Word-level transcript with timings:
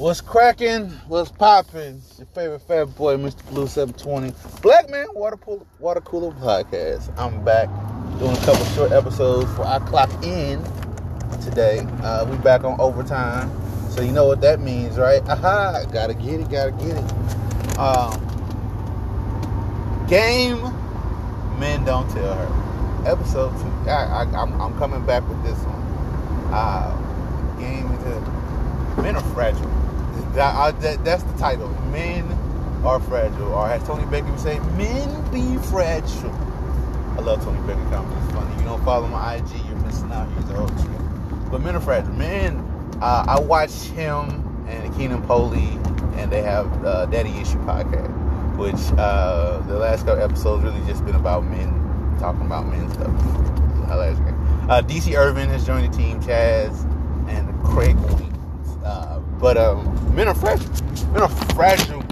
What's 0.00 0.22
cracking? 0.22 0.88
What's 1.08 1.30
popping? 1.30 2.00
Your 2.16 2.26
favorite 2.28 2.62
fat 2.62 2.86
boy, 2.96 3.18
Mr. 3.18 3.46
Blue 3.50 3.66
720. 3.66 4.32
Black 4.62 4.88
Man 4.88 5.08
Water, 5.12 5.36
Pool, 5.36 5.66
Water 5.78 6.00
Cooler 6.00 6.32
Podcast. 6.36 7.12
I'm 7.18 7.44
back 7.44 7.68
doing 8.18 8.34
a 8.34 8.40
couple 8.40 8.64
short 8.74 8.92
episodes 8.92 9.44
before 9.44 9.66
I 9.66 9.78
clock 9.80 10.08
in 10.24 10.64
today. 11.42 11.80
Uh, 12.02 12.24
we 12.30 12.38
back 12.38 12.64
on 12.64 12.80
overtime. 12.80 13.50
So 13.90 14.00
you 14.00 14.10
know 14.10 14.24
what 14.24 14.40
that 14.40 14.60
means, 14.60 14.96
right? 14.96 15.20
Aha! 15.28 15.84
Gotta 15.92 16.14
get 16.14 16.40
it, 16.40 16.48
gotta 16.48 16.70
get 16.70 16.96
it. 16.96 17.78
Um, 17.78 18.16
game 20.08 20.62
Men 21.60 21.84
Don't 21.84 22.08
Tell 22.08 22.32
Her. 22.32 23.06
Episode 23.06 23.50
2. 23.84 23.90
I, 23.90 24.22
I'm 24.32 24.78
coming 24.78 25.04
back 25.04 25.28
with 25.28 25.42
this 25.42 25.58
one. 25.58 26.54
Uh, 26.54 26.96
game 27.58 27.90
Men 29.02 29.16
are 29.16 29.22
fragile. 29.34 29.79
That, 30.34 30.54
I, 30.54 30.70
that, 30.72 31.04
that's 31.04 31.22
the 31.22 31.36
title. 31.38 31.68
Men 31.90 32.24
are 32.84 33.00
fragile. 33.00 33.52
Or 33.52 33.68
as 33.68 33.82
Tony 33.86 34.04
Baker 34.06 34.30
would 34.30 34.40
say, 34.40 34.58
men 34.76 35.30
be 35.30 35.56
fragile. 35.68 36.32
I 37.16 37.22
love 37.22 37.42
Tony 37.44 37.60
Baker 37.66 37.82
comments. 37.90 38.24
It's 38.24 38.34
funny. 38.34 38.56
You 38.56 38.64
don't 38.64 38.84
follow 38.84 39.06
my 39.08 39.36
IG, 39.36 39.50
you're 39.66 39.76
missing 39.78 40.10
out. 40.12 40.28
He's 40.36 40.50
old 40.50 40.70
shit. 40.80 41.50
But 41.50 41.62
men 41.62 41.74
are 41.76 41.80
fragile. 41.80 42.12
Men, 42.14 42.58
uh, 43.00 43.24
I 43.28 43.40
watch 43.40 43.72
him 43.88 44.66
and 44.68 44.96
Keenan 44.96 45.22
Poley, 45.22 45.68
and 46.16 46.30
they 46.30 46.42
have 46.42 46.84
uh, 46.84 47.06
Daddy 47.06 47.30
Issue 47.30 47.58
podcast, 47.64 48.56
which 48.56 48.98
uh, 48.98 49.58
the 49.66 49.78
last 49.78 50.06
couple 50.06 50.22
episodes 50.22 50.62
really 50.62 50.80
just 50.86 51.04
been 51.04 51.16
about 51.16 51.44
men 51.44 52.16
talking 52.20 52.42
about 52.42 52.66
men 52.66 52.88
stuff. 52.90 53.10
Uh, 54.70 54.80
DC 54.82 55.16
Irvin 55.18 55.48
has 55.48 55.66
joined 55.66 55.92
the 55.92 55.96
team. 55.96 56.20
Chaz 56.20 56.84
and 57.28 57.64
Craig. 57.64 57.96
But 59.40 59.56
um, 59.56 60.14
men 60.14 60.28
are 60.28 60.34
fragile. 60.34 60.70
Men 61.12 61.22
are 61.22 61.28
fragile 61.54 62.04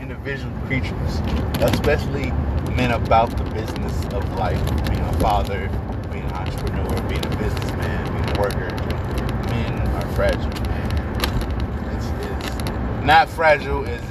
individual 0.00 0.52
creatures, 0.66 1.20
especially 1.60 2.30
men 2.76 2.92
about 2.92 3.36
the 3.36 3.42
business 3.50 4.04
of 4.14 4.22
life, 4.36 4.62
being 4.88 5.00
a 5.00 5.12
father, 5.14 5.68
being 6.12 6.24
an 6.24 6.32
entrepreneur, 6.32 7.08
being 7.08 7.26
a 7.26 7.36
businessman, 7.36 8.12
being 8.12 8.36
a 8.36 8.40
worker. 8.40 8.70
Men 9.50 9.88
are 9.96 10.06
fragile. 10.14 10.46
It's, 11.92 12.06
it's 12.30 13.04
not 13.04 13.28
fragile 13.28 13.84
as 13.86 14.02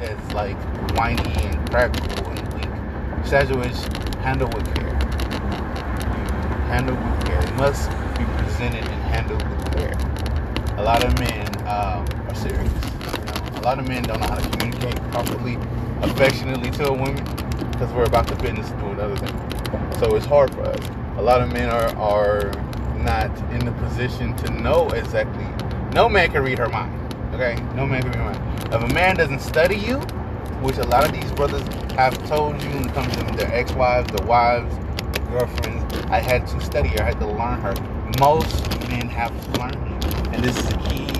as 0.00 0.32
like 0.32 0.56
whiny 0.96 1.32
and 1.44 1.70
practical 1.70 2.26
and 2.28 2.54
weak. 2.54 3.26
Fragile 3.26 3.62
is 3.62 3.84
handled 4.24 4.54
with 4.54 4.74
care. 4.74 4.88
You 4.88 6.56
handle 6.64 6.96
with 6.96 7.26
care. 7.26 7.42
It 7.42 7.54
must 7.56 7.90
be 8.18 8.24
presented 8.38 8.84
and 8.84 9.02
handled 9.02 9.42
with 9.48 9.76
care. 9.76 10.78
A 10.78 10.82
lot 10.82 11.04
of 11.04 11.16
men 11.20 11.46
um, 11.68 12.04
are 12.32 12.34
serious. 12.34 12.72
You 12.72 13.24
know? 13.24 13.60
A 13.60 13.62
lot 13.62 13.78
of 13.78 13.88
men 13.88 14.02
don't 14.02 14.20
know 14.20 14.26
how 14.26 14.38
to 14.38 14.48
communicate 14.50 14.96
properly, 15.10 15.56
affectionately 16.02 16.70
to 16.72 16.88
a 16.88 16.92
woman 16.92 17.22
because 17.70 17.92
we're 17.92 18.04
about 18.04 18.26
the 18.26 18.36
business 18.36 18.70
of 18.70 18.80
doing 18.80 19.00
other 19.00 19.16
things. 19.16 19.98
So 19.98 20.16
it's 20.16 20.26
hard 20.26 20.52
for 20.54 20.62
us. 20.62 20.88
A 21.16 21.22
lot 21.22 21.40
of 21.40 21.52
men 21.52 21.68
are 21.68 21.94
are 21.96 22.52
not 23.02 23.30
in 23.52 23.64
the 23.64 23.72
position 23.72 24.34
to 24.36 24.50
know 24.50 24.88
exactly. 24.90 25.46
No 25.94 26.08
man 26.08 26.30
can 26.30 26.42
read 26.42 26.58
her 26.58 26.68
mind. 26.68 27.14
Okay, 27.34 27.54
no 27.74 27.86
man 27.86 28.02
can 28.02 28.12
read 28.12 28.18
her 28.18 28.32
mind. 28.32 28.74
If 28.74 28.90
a 28.90 28.94
man 28.94 29.16
doesn't 29.16 29.40
study 29.40 29.76
you, 29.76 29.98
which 30.62 30.78
a 30.78 30.84
lot 30.84 31.04
of 31.04 31.12
these 31.12 31.30
brothers 31.32 31.66
have 31.92 32.16
told 32.28 32.62
you 32.62 32.70
when 32.70 32.88
it 32.88 32.94
comes 32.94 33.14
to 33.16 33.24
their 33.36 33.52
ex-wives, 33.52 34.10
their 34.12 34.26
wives, 34.26 34.74
girlfriends, 35.28 35.94
I 36.06 36.20
had 36.20 36.46
to 36.46 36.60
study 36.60 36.88
her, 36.90 37.02
I 37.02 37.06
had 37.06 37.20
to 37.20 37.26
learn 37.26 37.60
her. 37.60 37.74
Most 38.20 38.68
men 38.88 39.08
have 39.08 39.32
to 39.44 39.60
learn. 39.60 39.74
And 40.32 40.42
this 40.42 40.56
is 40.56 40.72
a 40.72 40.78
key 40.78 41.12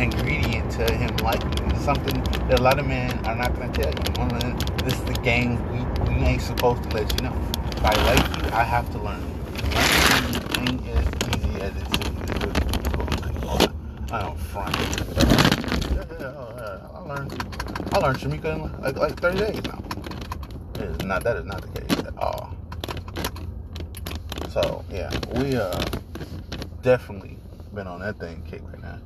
ingredient 0.00 0.70
to 0.72 0.92
him 0.92 1.14
liking 1.18 1.78
something 1.78 2.22
that 2.48 2.58
a 2.58 2.62
lot 2.62 2.78
of 2.78 2.86
men 2.86 3.24
are 3.26 3.36
not 3.36 3.54
going 3.54 3.72
to 3.72 3.82
tell 3.82 3.92
you. 3.92 4.20
One 4.20 4.34
of 4.34 4.84
this 4.84 4.94
is 4.94 5.04
the 5.04 5.20
game 5.22 5.58
we, 5.72 6.14
we 6.14 6.14
ain't 6.24 6.42
supposed 6.42 6.82
to 6.84 6.88
let 6.96 7.12
you 7.14 7.28
know. 7.28 7.36
If 7.72 7.84
I 7.84 7.94
like 8.04 8.44
you, 8.44 8.50
I 8.52 8.64
have 8.64 8.90
to 8.92 8.98
learn 8.98 9.22
ain't 10.60 10.86
as 10.88 11.06
easy 11.36 11.60
as 11.60 11.76
it 11.76 11.86
seems. 11.96 12.10
I 14.12 14.22
don't 14.22 14.38
front. 14.38 14.76
I 16.94 16.98
learned, 17.06 17.32
I 17.92 17.98
learned 17.98 18.18
Shamika 18.18 18.54
in 18.54 18.82
like, 18.82 18.96
like 18.96 19.20
30 19.20 19.38
days 19.38 19.64
now. 19.64 19.82
It 20.74 20.82
is 20.82 21.02
not, 21.04 21.22
that 21.24 21.36
is 21.36 21.44
not 21.44 21.62
the 21.62 21.80
case 21.80 21.98
at 21.98 22.18
all. 22.18 22.56
So, 24.50 24.84
yeah, 24.90 25.10
we 25.36 25.56
uh 25.56 25.80
definitely 26.82 27.38
been 27.72 27.86
on 27.86 28.00
that 28.00 28.18
thing 28.18 28.42
kick 28.50 28.62
right 28.64 28.82
now. 28.82 28.98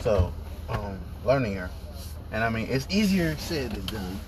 So, 0.00 0.32
um, 0.68 0.98
learning 1.24 1.54
her. 1.56 1.70
And 2.30 2.44
I 2.44 2.50
mean, 2.50 2.68
it's 2.70 2.86
easier 2.88 3.36
said 3.36 3.72
than 3.72 3.86
done. 3.86 4.20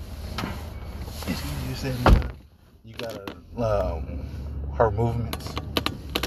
It's 1.27 1.41
easier 1.45 1.75
said 1.75 1.95
than 1.95 2.13
done. 2.13 2.31
You 2.83 2.93
gotta, 2.95 3.35
um, 3.57 4.25
her 4.73 4.91
movements. 4.91 5.53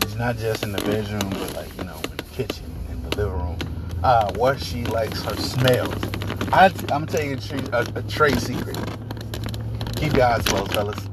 It's 0.02 0.14
not 0.14 0.38
just 0.38 0.62
in 0.62 0.72
the 0.72 0.78
bedroom, 0.78 1.28
but 1.30 1.54
like, 1.54 1.76
you 1.76 1.84
know, 1.84 1.96
in 1.96 2.16
the 2.16 2.22
kitchen, 2.32 2.64
in 2.90 3.02
the 3.02 3.16
living 3.16 3.34
room. 3.34 3.58
Uh, 4.02 4.32
what 4.34 4.58
she 4.60 4.84
likes, 4.84 5.22
her 5.22 5.36
smells. 5.36 5.94
I, 6.52 6.66
I'm 6.66 7.04
gonna 7.04 7.06
tell 7.06 7.24
you 7.24 7.34
a, 7.34 7.36
trade, 7.36 7.68
a, 7.72 7.80
a 7.96 8.02
trade 8.02 8.40
secret. 8.40 8.78
Keep 9.96 10.14
your 10.14 10.24
eyes 10.24 10.42
closed, 10.46 10.72
fellas. 10.72 11.08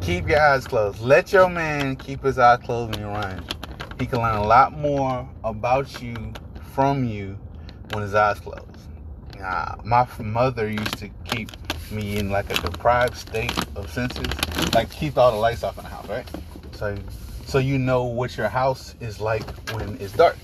Keep 0.00 0.28
your 0.28 0.40
eyes 0.40 0.66
closed. 0.66 1.00
Let 1.00 1.32
your 1.32 1.48
man 1.48 1.94
keep 1.96 2.22
his 2.24 2.38
eyes 2.38 2.58
closed 2.64 2.96
when 2.96 3.00
you're. 3.00 3.40
He 3.98 4.06
can 4.06 4.18
learn 4.18 4.36
a 4.36 4.44
lot 4.44 4.76
more 4.76 5.28
about 5.44 6.02
you 6.02 6.32
from 6.72 7.04
you 7.04 7.38
when 7.92 8.02
his 8.02 8.14
eyes 8.14 8.40
closed. 8.40 8.66
My 9.84 10.06
mother 10.20 10.70
used 10.70 10.98
to 10.98 11.08
keep 11.24 11.50
me 11.90 12.18
in 12.18 12.30
like 12.30 12.50
a 12.50 12.54
deprived 12.62 13.16
state 13.16 13.56
of 13.76 13.90
senses, 13.92 14.26
like 14.74 14.90
keep 14.90 15.18
all 15.18 15.32
the 15.32 15.38
lights 15.38 15.62
off 15.62 15.76
in 15.76 15.84
the 15.84 15.90
house, 15.90 16.08
right? 16.08 16.26
So, 16.72 16.96
so 17.44 17.58
you 17.58 17.78
know 17.78 18.04
what 18.04 18.36
your 18.36 18.48
house 18.48 18.94
is 19.00 19.20
like 19.20 19.44
when 19.70 19.98
it's 20.00 20.12
dark. 20.12 20.36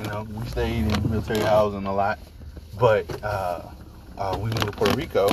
You 0.00 0.06
know, 0.06 0.26
we 0.32 0.46
stayed 0.46 0.90
in 0.90 1.10
military 1.10 1.40
housing 1.40 1.86
a 1.86 1.94
lot, 1.94 2.18
but 2.78 3.04
uh, 3.22 3.62
uh, 4.16 4.38
we 4.40 4.50
moved 4.50 4.62
to 4.62 4.72
Puerto 4.72 4.96
Rico. 4.96 5.28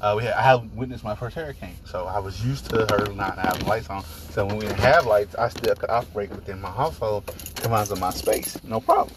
Uh, 0.00 0.14
we 0.16 0.24
had, 0.24 0.34
I 0.34 0.42
had 0.42 0.76
witnessed 0.76 1.04
my 1.04 1.14
first 1.14 1.34
hurricane, 1.36 1.74
so 1.84 2.06
I 2.06 2.18
was 2.20 2.44
used 2.44 2.70
to 2.70 2.86
her 2.90 3.12
not 3.14 3.36
having 3.38 3.66
lights 3.66 3.90
on. 3.90 4.04
So 4.30 4.46
when 4.46 4.56
we 4.56 4.66
didn't 4.66 4.78
have 4.78 5.06
lights, 5.06 5.34
I 5.34 5.48
still 5.48 5.74
could 5.74 5.90
operate 5.90 6.30
within 6.30 6.60
my 6.60 6.70
household, 6.70 7.26
commands 7.56 7.90
of 7.90 7.98
my 8.00 8.10
space, 8.10 8.56
no 8.64 8.80
problem. 8.80 9.14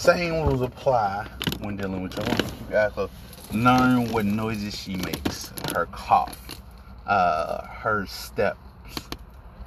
Same 0.00 0.46
rules 0.46 0.62
apply 0.62 1.28
when 1.58 1.76
dealing 1.76 2.02
with 2.02 2.16
your 2.16 2.24
woman. 2.24 2.46
You 2.46 2.70
gotta 2.70 3.10
learn 3.52 4.10
what 4.10 4.24
noises 4.24 4.74
she 4.74 4.96
makes, 4.96 5.52
her 5.74 5.84
cough, 5.92 6.62
uh, 7.06 7.66
her 7.66 8.06
steps. 8.06 8.58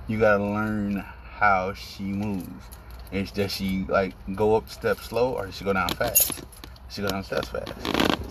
You 0.08 0.20
gotta 0.20 0.44
learn 0.44 1.06
how 1.36 1.76
she 1.76 2.02
moves. 2.02 2.66
Is 3.12 3.30
does 3.30 3.52
she 3.52 3.86
like 3.88 4.16
go 4.36 4.56
up 4.56 4.72
steps 4.72 5.04
slow 5.06 5.34
or 5.34 5.46
does 5.46 5.56
she 5.56 5.66
go 5.66 5.74
down 5.74 5.90
fast? 5.90 6.44
She 6.90 7.04
go 7.04 7.10
down 7.10 7.24
steps 7.24 7.50
fast. 7.50 7.72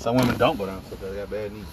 Some 0.01 0.17
women 0.17 0.37
don't 0.37 0.59
go 0.59 0.67
down 0.67 0.85
steps. 0.87 1.03
They 1.03 1.15
got 1.15 1.31
bad 1.31 1.53
knees. 1.53 1.65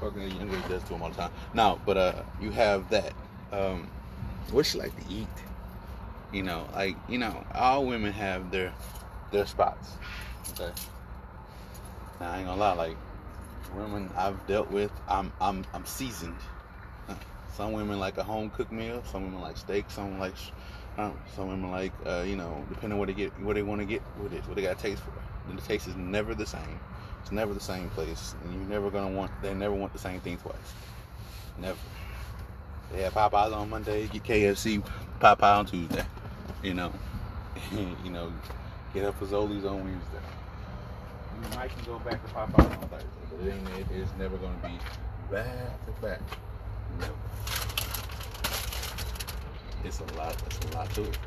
Fucking 0.00 0.20
young 0.20 0.50
lady 0.50 0.68
does 0.68 0.82
to 0.82 0.88
them 0.88 1.02
all 1.02 1.10
the 1.10 1.14
time. 1.14 1.30
Now, 1.54 1.80
but 1.86 1.96
uh, 1.96 2.22
you 2.40 2.50
have 2.50 2.90
that. 2.90 3.12
Um, 3.52 3.88
what 4.50 4.66
she 4.66 4.78
like 4.78 4.96
to 4.96 5.14
eat? 5.14 5.28
You 6.32 6.42
know, 6.42 6.66
like 6.74 6.96
you 7.08 7.18
know, 7.18 7.44
all 7.54 7.86
women 7.86 8.12
have 8.12 8.50
their 8.50 8.72
their 9.30 9.46
spots. 9.46 9.92
Okay. 10.50 10.72
Now 12.20 12.32
I 12.32 12.38
ain't 12.38 12.46
gonna 12.46 12.60
lie, 12.60 12.72
like 12.72 12.96
women 13.74 14.10
I've 14.16 14.46
dealt 14.46 14.70
with, 14.70 14.90
I'm 15.08 15.32
I'm 15.40 15.64
I'm 15.72 15.84
seasoned. 15.84 16.36
Some 17.56 17.72
women 17.72 17.98
like 17.98 18.18
a 18.18 18.24
home 18.24 18.50
cooked 18.50 18.72
meal. 18.72 19.02
Some 19.10 19.24
women 19.24 19.40
like 19.40 19.56
steak. 19.56 19.90
Some 19.90 20.18
like 20.18 20.34
um, 20.96 21.16
some 21.36 21.48
women 21.48 21.70
like 21.70 21.92
uh, 22.06 22.24
you 22.26 22.36
know, 22.36 22.64
depending 22.68 22.98
what 22.98 23.06
they 23.06 23.14
get, 23.14 23.38
what 23.40 23.54
they 23.54 23.62
want 23.62 23.80
to 23.80 23.86
get 23.86 24.02
with 24.22 24.32
it, 24.32 24.46
what 24.46 24.56
they 24.56 24.62
got 24.62 24.78
taste 24.78 25.02
for. 25.02 25.12
And 25.48 25.58
the 25.58 25.62
taste 25.62 25.86
is 25.86 25.96
never 25.96 26.34
the 26.34 26.46
same. 26.46 26.80
It's 27.22 27.32
never 27.32 27.54
the 27.54 27.60
same 27.60 27.88
place, 27.90 28.34
and 28.42 28.54
you're 28.54 28.68
never 28.68 28.90
gonna 28.90 29.14
want. 29.14 29.30
They 29.42 29.54
never 29.54 29.74
want 29.74 29.92
the 29.92 29.98
same 29.98 30.20
thing 30.20 30.38
twice. 30.38 30.56
Never. 31.60 31.78
They 32.92 33.02
have 33.02 33.12
Popeyes 33.14 33.54
on 33.54 33.70
Monday. 33.70 34.06
Get 34.08 34.24
KFC 34.24 34.82
Popeye 35.20 35.58
on 35.58 35.66
Tuesday. 35.66 36.04
You 36.62 36.74
know. 36.74 36.92
you 38.04 38.10
know. 38.10 38.32
Get 38.98 39.06
up 39.06 39.20
Fazoli's 39.20 39.64
on 39.64 39.84
Wednesday. 39.84 40.18
You 41.36 41.56
might 41.56 41.70
can 41.70 41.84
go 41.84 42.00
back 42.00 42.20
to 42.26 42.34
Popeyes 42.34 42.82
on 42.82 42.88
Thursday, 42.88 43.06
but 43.30 43.46
it 43.46 43.52
ain't. 43.52 43.68
It, 43.78 43.86
it's 43.94 44.10
never 44.18 44.36
gonna 44.38 44.58
be 44.60 44.76
back 45.30 45.86
to 45.86 45.92
back. 46.02 46.20
Never. 46.98 47.12
It's 49.84 50.00
a 50.00 50.16
lot. 50.16 50.34
It's 50.46 50.58
a 50.58 50.76
lot 50.76 50.92
to 50.94 51.02
it. 51.04 51.18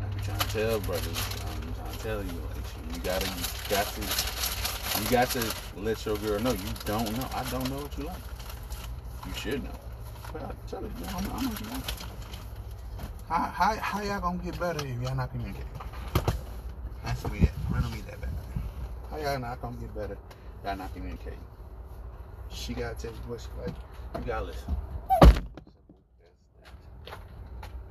I 0.00 0.14
be 0.14 0.20
trying 0.20 0.38
to 0.38 0.46
tell 0.46 0.78
brothers. 0.78 1.06
I'm 1.08 1.74
trying 1.74 1.92
to 1.92 1.98
tell 1.98 2.22
you, 2.22 2.40
like 2.54 2.94
you 2.94 3.00
gotta, 3.02 3.26
you 3.26 3.44
got 3.68 3.86
to, 3.86 5.02
you 5.02 5.10
got 5.10 5.30
to 5.30 5.80
let 5.80 6.06
your 6.06 6.18
girl 6.18 6.38
know 6.38 6.52
you 6.52 6.58
don't 6.84 7.18
know. 7.18 7.28
I 7.34 7.42
don't 7.50 7.68
know 7.68 7.78
what 7.78 7.98
you 7.98 8.04
like. 8.04 8.16
You 9.26 9.34
should 9.34 9.64
know. 9.64 9.70
But 10.32 10.42
I 10.42 10.52
tell 10.68 10.82
her, 10.82 10.88
I 10.88 11.20
know, 11.20 11.32
I 11.34 11.42
know 11.42 11.48
what 11.48 11.60
you 11.60 11.66
like. 11.66 11.82
How, 13.28 13.42
how, 13.46 13.74
how 13.74 14.02
y'all 14.02 14.20
gonna 14.20 14.38
get 14.38 14.60
better 14.60 14.86
if 14.86 15.02
y'all 15.02 15.16
not 15.16 15.32
communicating? 15.32 15.66
Answer 17.04 17.28
me 17.28 17.40
that. 17.40 17.52
Riddle 17.72 17.90
me 17.90 18.02
that 18.02 18.20
back. 18.20 18.30
How 19.09 19.09
y'all 19.20 19.38
not 19.38 19.60
gonna 19.60 19.76
get 19.76 19.94
better? 19.94 20.18
Y'all 20.64 20.76
not 20.76 20.92
communicating. 20.94 21.38
She 22.50 22.74
gotta 22.74 22.94
tell 22.94 23.10
you 23.12 23.18
what 23.26 23.40
she 23.40 23.48
like. 23.60 23.74
You 24.18 24.26
gotta 24.26 24.46
listen. 24.46 24.76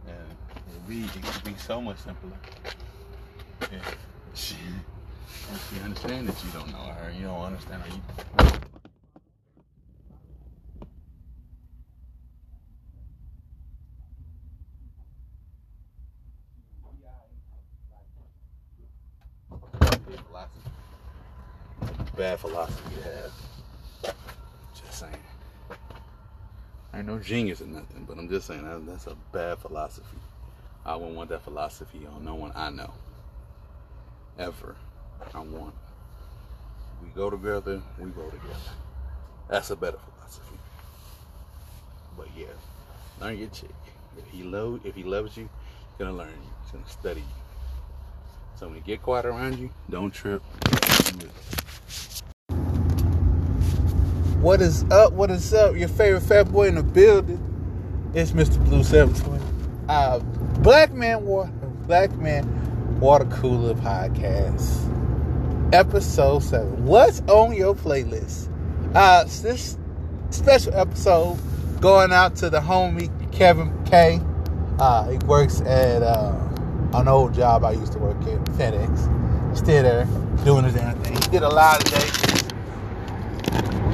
And 0.07 0.15
it'd 0.69 0.87
be 0.87 1.03
it 1.03 1.23
could 1.23 1.43
be 1.43 1.55
so 1.55 1.81
much 1.81 1.97
simpler. 1.97 2.37
If 3.61 3.97
she, 4.33 4.55
she 5.69 5.81
understand 5.83 6.27
that 6.27 6.43
you 6.43 6.51
don't 6.51 6.71
know 6.71 6.77
her, 6.77 7.11
you 7.11 7.25
don't 7.25 7.41
understand 7.41 7.83
her. 7.83 7.89
You, 7.89 8.58
bad 22.19 22.37
philosophy 22.37 22.95
to 22.95 23.03
have. 23.03 24.13
Just 24.75 24.99
saying. 24.99 25.15
I 26.91 26.97
ain't 26.97 27.07
no 27.07 27.17
genius 27.17 27.61
or 27.61 27.67
nothing, 27.67 28.03
but 28.05 28.17
I'm 28.17 28.27
just 28.27 28.45
saying 28.45 28.65
that, 28.65 28.85
that's 28.85 29.07
a 29.07 29.15
bad 29.31 29.59
philosophy. 29.59 30.17
I 30.85 30.97
wouldn't 30.97 31.15
want 31.15 31.29
that 31.29 31.43
philosophy 31.43 32.05
on 32.13 32.25
no 32.25 32.35
one 32.35 32.51
I 32.55 32.71
know. 32.71 32.91
Ever. 34.37 34.75
I 35.33 35.39
want. 35.39 35.73
We 37.01 37.07
go 37.15 37.29
together, 37.29 37.81
we 37.97 38.09
go 38.09 38.25
together. 38.25 38.73
That's 39.47 39.69
a 39.69 39.77
better 39.77 39.97
philosophy. 39.97 40.57
But 42.17 42.27
yeah, 42.35 42.47
learn 43.21 43.37
your 43.37 43.47
chick. 43.47 43.69
If 44.17 44.27
he 44.27 44.43
love, 44.43 44.81
if 44.83 44.93
he 44.93 45.03
loves 45.03 45.37
you, 45.37 45.43
he's 45.43 45.97
gonna 45.97 46.17
learn 46.17 46.27
you. 46.27 46.49
He's 46.63 46.71
gonna 46.73 46.89
study 46.89 47.21
you. 47.21 47.27
So 48.55 48.67
when 48.67 48.75
he 48.75 48.81
get 48.81 49.01
quiet 49.01 49.25
around 49.25 49.57
you, 49.57 49.69
don't 49.89 50.13
trip. 50.13 50.43
What 54.39 54.61
is 54.61 54.89
up? 54.89 55.11
What 55.11 55.31
is 55.31 55.53
up? 55.53 55.75
Your 55.75 55.89
favorite 55.89 56.21
fat 56.21 56.49
boy 56.49 56.69
in 56.69 56.75
the 56.75 56.83
building. 56.83 57.43
It's 58.13 58.31
Mr. 58.31 58.63
Blue 58.63 58.85
720. 58.85 59.43
Uh, 59.89 60.19
Black 60.61 60.93
Man 60.93 61.25
Water 61.25 61.51
Black 61.87 62.15
Man 62.15 62.99
Water 63.01 63.25
Cooler 63.25 63.73
Podcast. 63.73 64.87
Episode 65.73 66.41
7. 66.41 66.85
What's 66.85 67.19
on 67.27 67.53
your 67.53 67.75
playlist? 67.75 68.47
Uh 68.95 69.25
this 69.25 69.77
special 70.29 70.73
episode 70.73 71.37
going 71.81 72.13
out 72.13 72.37
to 72.37 72.49
the 72.49 72.61
homie 72.61 73.09
Kevin 73.33 73.73
K. 73.83 74.21
Uh, 74.79 75.09
he 75.09 75.17
works 75.25 75.59
at 75.59 76.01
uh, 76.01 76.33
an 76.93 77.09
old 77.09 77.33
job 77.33 77.65
I 77.65 77.73
used 77.73 77.91
to 77.91 77.99
work 77.99 78.15
at, 78.21 78.41
FedEx. 78.55 79.57
Still 79.57 79.83
there, 79.83 80.05
doing 80.45 80.63
his 80.63 80.75
damn 80.75 80.97
thing. 81.03 81.15
He 81.15 81.29
did 81.29 81.43
a 81.43 81.49
lot 81.49 81.79
of 81.79 81.91
today 81.91 82.18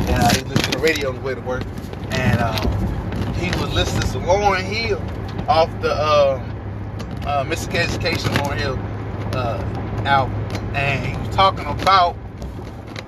and 0.08 0.22
uh, 0.22 0.34
he 0.34 0.42
listened 0.42 0.64
to 0.66 0.72
the 0.72 0.80
radio 0.80 1.10
on 1.10 1.16
the 1.16 1.22
way 1.22 1.36
to 1.36 1.42
work, 1.42 1.64
and 2.12 2.40
um, 2.40 3.34
he 3.36 3.50
was 3.60 3.74
listening 3.74 4.10
to 4.12 4.20
Lauryn 4.28 4.62
Hill 4.62 5.02
off 5.50 5.70
the 5.82 5.92
um, 5.92 6.42
uh, 7.26 7.44
Lauryn 7.44 8.58
Hill 8.60 8.80
uh, 9.36 10.06
album, 10.06 10.36
and 10.76 11.06
he 11.06 11.18
was 11.18 11.36
talking 11.36 11.66
about 11.66 12.16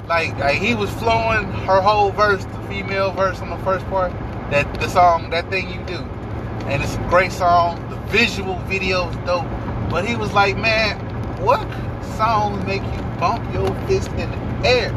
like, 0.07 0.37
like 0.37 0.57
he 0.57 0.73
was 0.73 0.89
flowing 0.91 1.45
her 1.65 1.81
whole 1.81 2.11
verse, 2.11 2.43
the 2.45 2.59
female 2.69 3.11
verse 3.11 3.39
on 3.41 3.49
the 3.49 3.57
first 3.63 3.85
part, 3.87 4.11
that 4.51 4.71
the 4.79 4.87
song, 4.87 5.29
that 5.31 5.49
thing 5.49 5.69
you 5.69 5.83
do, 5.85 5.99
and 6.67 6.81
it's 6.81 6.95
a 6.95 7.07
great 7.09 7.31
song. 7.31 7.77
The 7.89 7.97
visual 8.07 8.57
video 8.61 9.09
is 9.09 9.15
dope, 9.17 9.45
but 9.89 10.07
he 10.07 10.15
was 10.15 10.33
like, 10.33 10.57
man, 10.57 10.97
what 11.43 11.61
songs 12.15 12.65
make 12.65 12.81
you 12.81 13.01
bump 13.19 13.53
your 13.53 13.67
fist 13.87 14.09
in 14.11 14.31
the 14.31 14.67
air? 14.67 14.91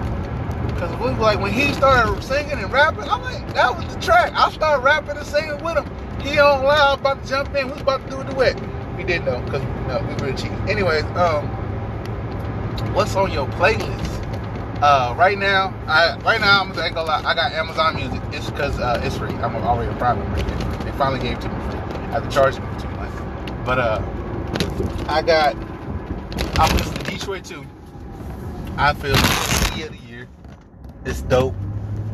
Cause 0.78 0.90
we 0.98 1.10
like 1.18 1.40
when 1.40 1.52
he 1.52 1.72
started 1.72 2.22
singing 2.22 2.58
and 2.58 2.72
rapping, 2.72 3.08
I'm 3.08 3.22
like, 3.22 3.54
that 3.54 3.76
was 3.76 3.94
the 3.94 4.00
track. 4.00 4.32
I 4.34 4.50
started 4.50 4.82
rapping 4.82 5.16
and 5.16 5.26
singing 5.26 5.62
with 5.62 5.76
him. 5.76 6.20
He 6.20 6.38
on 6.38 6.64
loud, 6.64 7.00
about 7.00 7.22
to 7.22 7.28
jump 7.28 7.54
in. 7.54 7.70
We 7.70 7.80
about 7.80 8.04
to 8.04 8.10
do 8.10 8.20
a 8.20 8.24
duet. 8.24 8.60
We 8.96 9.04
didn't 9.04 9.24
know 9.26 9.40
because 9.40 9.62
no, 9.86 10.00
we 10.06 10.30
were 10.30 10.36
cheating. 10.36 10.58
Anyways, 10.68 11.04
um, 11.16 11.46
what's 12.94 13.16
on 13.16 13.32
your 13.32 13.46
playlist? 13.48 14.08
Uh, 14.82 15.14
right 15.18 15.36
now, 15.38 15.74
I 15.86 16.16
right 16.20 16.40
now 16.40 16.62
I'm 16.62 16.68
ain't 16.78 16.94
gonna 16.94 17.04
lie, 17.04 17.22
I 17.24 17.34
got 17.34 17.52
Amazon 17.52 17.96
Music. 17.96 18.20
It's 18.32 18.50
because 18.50 18.78
uh, 18.78 19.00
it's 19.02 19.16
free. 19.16 19.34
I'm 19.34 19.54
already 19.56 19.92
a 19.92 19.96
private 19.96 20.26
member. 20.28 20.84
They 20.84 20.92
finally 20.92 21.20
gave 21.20 21.38
it 21.38 21.40
to 21.42 21.48
me 21.48 21.54
free. 21.70 21.78
I 21.78 22.12
have 22.12 22.24
to 22.24 22.30
charge 22.30 22.58
me 22.58 22.66
for 22.74 22.80
two 22.80 22.88
months. 22.90 23.20
But 23.64 23.78
uh, 23.78 24.02
I 25.08 25.22
got. 25.22 25.56
I'm 26.58 26.76
listening 26.76 27.04
to 27.04 27.10
Detroit 27.10 27.44
too. 27.44 27.66
I 28.76 28.94
feel 28.94 29.12
the 29.12 30.09
it's 31.04 31.22
dope. 31.22 31.54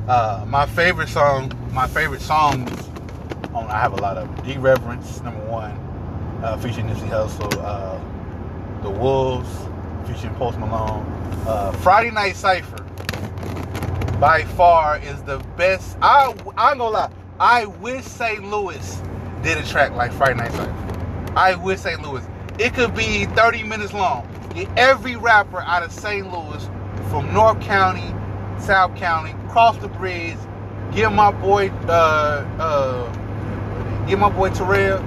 Uh, 0.09 0.45
my 0.47 0.67
favorite 0.67 1.09
song, 1.09 1.53
my 1.73 1.87
favorite 1.87 2.21
songs, 2.21 2.71
on, 3.55 3.67
I 3.69 3.79
have 3.79 3.93
a 3.93 3.97
lot 3.97 4.17
of 4.17 4.35
them. 4.35 4.45
Deep 4.45 4.63
Reverence, 4.63 5.21
number 5.23 5.45
one, 5.47 5.73
uh, 6.45 6.57
featuring 6.59 6.87
Nipsey 6.87 7.09
Hussle. 7.09 7.53
Uh, 7.59 7.99
the 8.83 8.91
Wolves, 8.91 9.49
featuring 10.07 10.35
Post 10.37 10.59
Malone. 10.59 11.05
Uh, 11.47 11.73
Friday 11.73 12.11
Night 12.11 12.37
Cypher, 12.37 12.83
by 14.21 14.45
far, 14.45 14.99
is 14.99 15.23
the 15.23 15.39
best. 15.57 15.97
I, 16.01 16.33
I'm 16.57 16.79
gonna 16.79 16.91
lie, 16.91 17.11
I 17.41 17.67
wish 17.67 18.05
St. 18.05 18.45
Louis 18.49 19.03
did 19.43 19.59
a 19.59 19.67
track 19.67 19.93
like 19.93 20.13
Friday 20.13 20.35
Night 20.35 20.53
Cypher. 20.53 21.33
I 21.37 21.55
wish 21.57 21.81
St. 21.81 22.01
Louis. 22.01 22.25
It 22.59 22.75
could 22.75 22.95
be 22.95 23.27
30 23.27 23.65
minutes 23.65 23.93
long. 23.93 24.27
Get 24.55 24.69
every 24.79 25.17
rapper 25.17 25.61
out 25.61 25.83
of 25.83 25.93
St. 25.93 26.33
Louis 26.33 26.65
from 27.11 27.33
North 27.35 27.61
County 27.61 28.15
South 28.61 28.95
County, 28.97 29.35
cross 29.49 29.77
the 29.79 29.89
bridge, 29.89 30.37
give 30.93 31.13
my 31.13 31.31
boy, 31.31 31.71
uh, 31.89 32.45
uh, 32.59 34.07
get 34.07 34.19
my 34.19 34.29
boy 34.31 34.51
Terrell 34.51 34.99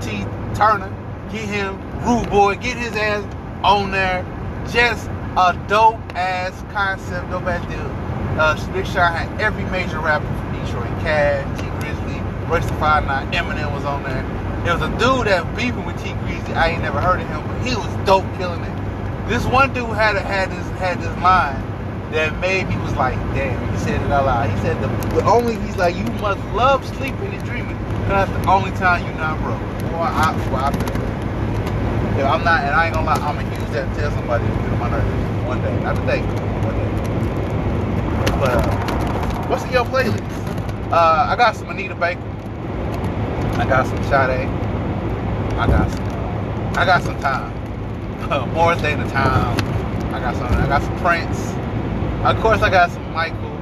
T. 0.00 0.24
Turner, 0.54 0.92
get 1.30 1.48
him, 1.48 1.80
Rude 2.04 2.28
Boy, 2.30 2.56
get 2.56 2.76
his 2.76 2.94
ass 2.94 3.24
on 3.62 3.90
there. 3.90 4.24
Just 4.70 5.08
a 5.36 5.58
dope 5.68 6.00
ass 6.14 6.62
concept, 6.72 7.30
dope 7.30 7.44
ass 7.44 7.66
deal. 7.68 8.40
Uh, 8.40 8.54
Big 8.72 8.86
Sean 8.86 9.12
had 9.12 9.40
every 9.40 9.64
major 9.64 9.98
rapper 10.00 10.26
from 10.26 10.64
Detroit, 10.64 10.88
Cash, 11.00 11.60
Tee 11.60 11.66
Grizzley, 11.78 12.48
Royce 12.48 12.68
Five 12.78 13.06
Nine, 13.06 13.30
Eminem 13.32 13.72
was 13.72 13.84
on 13.84 14.02
there. 14.02 14.22
There 14.64 14.74
was 14.74 14.82
a 14.82 14.90
dude 14.98 15.26
that 15.26 15.56
beefing 15.56 15.86
with 15.86 15.96
Tee 16.02 16.10
Grizzley. 16.10 16.54
I 16.56 16.70
ain't 16.70 16.82
never 16.82 17.00
heard 17.00 17.20
of 17.20 17.28
him, 17.28 17.46
but 17.46 17.66
he 17.66 17.74
was 17.76 18.06
dope, 18.06 18.24
killing 18.36 18.62
it. 18.62 19.28
This 19.28 19.44
one 19.46 19.72
dude 19.72 19.88
had 19.90 20.16
had 20.16 20.50
this 20.50 20.78
had 20.78 21.00
this 21.00 21.16
line 21.22 21.65
that 22.12 22.38
made 22.40 22.68
me 22.68 22.76
was 22.78 22.94
like, 22.94 23.16
damn, 23.34 23.72
he 23.72 23.78
said 23.78 24.00
it 24.00 24.10
out 24.10 24.26
loud. 24.26 24.50
He 24.50 24.56
said 24.58 24.80
the, 24.82 24.88
the 25.14 25.24
only 25.24 25.56
he's 25.56 25.76
like, 25.76 25.96
you 25.96 26.04
must 26.20 26.42
love 26.54 26.86
sleeping 26.86 27.34
and 27.34 27.44
dreaming. 27.44 27.76
That's 28.08 28.30
the 28.30 28.50
only 28.50 28.70
time 28.72 29.04
you're 29.04 29.14
not 29.14 29.38
broke. 29.40 29.60
Boy, 29.90 29.98
I, 29.98 30.32
boy, 30.48 30.56
I 30.56 31.06
yeah, 32.16 32.32
I'm 32.32 32.42
not, 32.44 32.64
and 32.64 32.74
I 32.74 32.86
ain't 32.86 32.94
gonna 32.94 33.06
lie, 33.06 33.14
I'm 33.16 33.36
gonna 33.36 33.60
use 33.60 33.70
that 33.72 33.92
to 33.94 34.00
tell 34.00 34.10
somebody 34.12 34.46
to 34.46 34.50
get 34.50 34.72
on 34.72 34.78
my 34.78 34.88
nerves 34.88 35.46
one 35.46 35.60
day. 35.60 35.78
Not 35.82 35.96
today, 35.96 36.20
one 36.64 36.74
day. 36.74 37.06
But 38.40 38.54
uh, 38.54 39.46
what's 39.48 39.64
in 39.64 39.72
your 39.72 39.84
playlist? 39.84 40.22
Uh, 40.92 41.26
I 41.28 41.36
got 41.36 41.56
some 41.56 41.68
Anita 41.68 41.94
Baker. 41.94 42.20
I 43.58 43.66
got 43.68 43.86
some 43.86 44.02
Sade. 44.04 44.48
I 45.58 45.66
got 45.66 45.90
some. 45.90 46.06
I 46.78 46.84
got 46.86 47.02
some 47.02 47.20
time. 47.20 48.52
More 48.54 48.74
than 48.76 49.00
the 49.00 49.10
time. 49.10 49.58
I 50.14 50.20
got 50.20 50.36
some. 50.36 50.46
I 50.46 50.66
got 50.68 50.82
some 50.82 50.98
Prince. 51.00 51.55
Of 52.24 52.40
course, 52.40 52.62
I 52.62 52.70
got 52.70 52.90
some 52.90 53.12
Michael. 53.12 53.52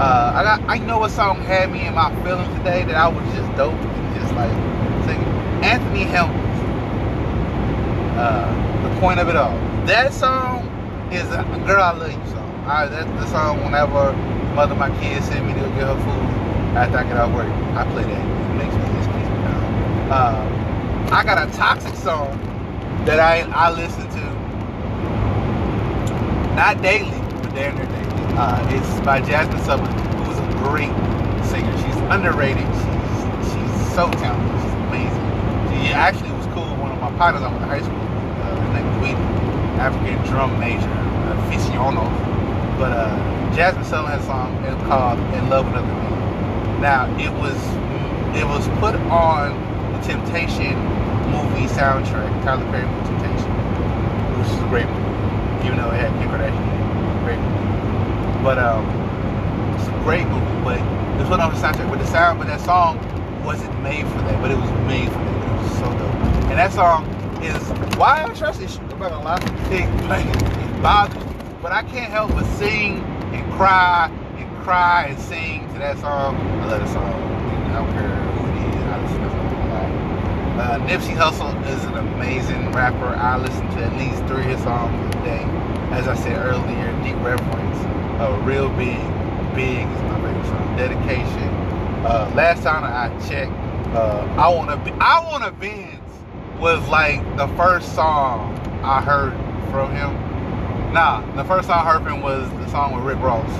Uh, 0.00 0.32
I 0.34 0.42
got. 0.42 0.60
I 0.68 0.78
know 0.78 0.98
what 0.98 1.10
song 1.10 1.42
had 1.42 1.70
me 1.70 1.86
in 1.86 1.94
my 1.94 2.10
feelings 2.24 2.48
today 2.58 2.84
that 2.84 2.96
I 2.96 3.08
was 3.08 3.22
just 3.34 3.54
dope, 3.56 3.74
and 3.74 4.14
just 4.20 4.34
like 4.34 4.50
singing. 5.06 5.28
Anthony 5.62 6.04
Hamilton. 6.04 6.40
Uh, 8.18 8.88
the 8.88 9.00
point 9.00 9.20
of 9.20 9.28
it 9.28 9.36
all. 9.36 9.56
That 9.86 10.12
song 10.12 10.66
is 11.12 11.24
a 11.30 11.44
"Girl 11.66 11.82
I 11.82 11.92
Love 11.92 12.10
You" 12.10 12.30
song. 12.30 12.64
I, 12.66 12.86
that's 12.86 13.10
the 13.10 13.26
song 13.30 13.62
whenever 13.62 14.12
mother 14.54 14.74
my 14.74 14.90
kids 15.00 15.26
send 15.26 15.46
me 15.46 15.54
to 15.54 15.60
get 15.60 15.86
her 15.86 15.96
food 16.00 16.76
after 16.76 16.98
I 16.98 17.04
get 17.04 17.16
out 17.16 17.28
of 17.28 17.34
work. 17.34 17.46
I 17.76 17.84
play 17.92 18.02
that. 18.02 18.50
It 18.50 18.54
makes 18.56 18.74
me 18.74 18.82
just 18.98 19.10
keeps 19.10 19.28
me 19.28 19.36
down. 19.46 20.10
Uh, 20.10 21.10
I 21.12 21.24
got 21.24 21.48
a 21.48 21.52
toxic 21.56 21.94
song 21.94 22.38
that 23.04 23.20
I 23.20 23.40
I 23.52 23.70
listen 23.70 24.08
to 24.10 24.30
not 26.56 26.82
daily 26.82 27.19
daily. 27.54 27.86
Uh, 28.38 28.58
it's 28.70 29.00
by 29.04 29.20
Jazmine 29.20 29.64
Sullivan, 29.64 29.92
who's 30.24 30.38
a 30.38 30.48
great 30.64 30.92
singer. 31.46 31.72
She's 31.82 31.96
underrated. 32.10 32.66
She's 32.66 33.52
she's 33.52 33.74
so 33.94 34.10
talented. 34.22 34.54
She's 34.62 34.74
amazing. 34.88 35.24
She 35.70 35.92
actually 35.92 36.32
was 36.32 36.46
cool 36.54 36.64
with 36.70 36.78
one 36.80 36.92
of 36.92 37.00
my 37.00 37.10
partners 37.18 37.42
I 37.42 37.48
went 37.48 37.60
to 37.62 37.66
high 37.68 37.82
school 37.82 37.98
uh, 38.42 38.72
named 38.74 38.90
Tweety, 38.98 39.22
African 39.80 40.16
drum 40.26 40.58
major, 40.58 40.88
aficionado. 41.34 42.06
But 42.78 42.92
uh, 42.92 43.16
Jazmine 43.54 43.84
Sullivan 43.84 44.12
has 44.12 44.22
a 44.22 44.26
song 44.26 44.64
called 44.88 45.18
"In 45.34 45.48
Love 45.50 45.66
with 45.66 45.76
Other 45.76 45.86
Men." 45.86 46.80
Now 46.80 47.06
it 47.18 47.32
was 47.32 47.58
it 48.36 48.46
was 48.46 48.66
put 48.80 48.94
on 49.10 49.52
the 49.92 50.00
Temptation 50.00 50.74
movie 51.30 51.66
soundtrack, 51.68 52.42
Tyler 52.44 52.64
Perry 52.70 52.86
Temptation. 53.04 53.52
which 54.38 54.48
is 54.48 54.60
a 54.60 54.68
great 54.68 54.86
movie, 54.88 55.66
even 55.66 55.78
though 55.78 55.90
it 55.90 56.00
had 56.00 56.12
Kim 56.18 56.30
Kardashian 56.30 56.68
in 56.74 56.80
it. 56.80 57.24
Great 57.24 57.38
movie. 57.38 57.80
But 58.42 58.58
um, 58.58 58.84
it's 59.74 59.88
a 59.88 59.92
great 60.04 60.26
movie. 60.26 60.64
But 60.64 60.78
this 61.18 61.28
one 61.28 61.40
on 61.40 61.52
the 61.52 61.58
soundtrack. 61.58 61.90
But 61.90 61.98
the 61.98 62.06
sound, 62.06 62.38
but 62.38 62.48
that 62.48 62.60
song 62.60 62.98
wasn't 63.44 63.82
made 63.82 64.06
for 64.06 64.18
that. 64.18 64.40
But 64.40 64.50
it 64.50 64.56
was 64.56 64.70
made 64.86 65.08
for 65.08 65.18
that. 65.18 65.58
It 65.58 65.62
was 65.62 65.72
so 65.78 65.84
dope. 65.84 66.50
And 66.50 66.58
that 66.58 66.72
song 66.72 67.06
is 67.42 67.62
why 67.96 68.24
I 68.24 68.34
trust 68.34 68.60
this. 68.60 68.78
I'm 68.78 68.98
not 68.98 69.10
gonna 69.10 69.24
lie. 69.24 69.38
It, 69.70 70.82
bothers 70.82 71.24
me. 71.24 71.30
But 71.62 71.72
I 71.72 71.82
can't 71.82 72.10
help 72.10 72.30
but 72.30 72.46
sing 72.56 73.00
and 73.34 73.52
cry 73.52 74.10
and 74.36 74.64
cry 74.64 75.06
and 75.10 75.18
sing 75.20 75.68
to 75.74 75.78
that 75.78 75.98
song. 75.98 76.36
I 76.36 76.66
love 76.66 76.80
that 76.80 76.88
song. 76.88 77.04
I 77.04 77.74
don't 77.74 77.92
care 77.92 78.08
who 78.08 78.48
it 78.48 78.56
is. 78.68 78.82
I 78.82 78.96
lot. 79.68 80.80
Uh, 80.80 80.86
Nipsey 80.86 81.14
Hussle 81.14 81.52
is 81.68 81.84
an 81.84 81.96
amazing 81.98 82.72
rapper. 82.72 83.06
I 83.06 83.36
listen 83.36 83.68
to 83.76 83.84
at 83.84 83.92
least 83.98 84.24
three 84.26 84.44
of 84.44 84.56
his 84.56 84.62
songs 84.62 85.14
a 85.14 85.18
day. 85.24 85.44
As 85.92 86.08
I 86.08 86.14
said 86.14 86.38
earlier, 86.38 86.92
Deep 87.02 87.16
Reverence, 87.16 87.78
uh, 88.20 88.38
Real 88.44 88.68
Big, 88.70 89.00
Big 89.54 89.88
is 89.88 90.02
my. 90.02 90.20
Dedication. 90.76 91.48
Uh, 92.06 92.32
last 92.34 92.62
time 92.62 92.84
I 92.84 93.08
checked, 93.28 93.52
uh, 93.94 94.26
I 94.38 94.48
Wanna 94.48 94.78
Be, 94.78 94.92
I 94.92 95.22
Wanna 95.30 95.50
Benz 95.52 96.00
was 96.58 96.86
like 96.88 97.20
the 97.36 97.48
first 97.48 97.94
song 97.94 98.54
I 98.82 99.02
heard 99.02 99.32
from 99.70 99.94
him. 99.94 100.14
Nah, 100.94 101.20
the 101.34 101.44
first 101.44 101.68
song 101.68 101.80
I 101.80 101.92
heard 101.92 102.02
from 102.02 102.14
him 102.14 102.22
was 102.22 102.48
the 102.50 102.68
song 102.70 102.94
with 102.94 103.04
Rick 103.04 103.18
Ross, 103.18 103.50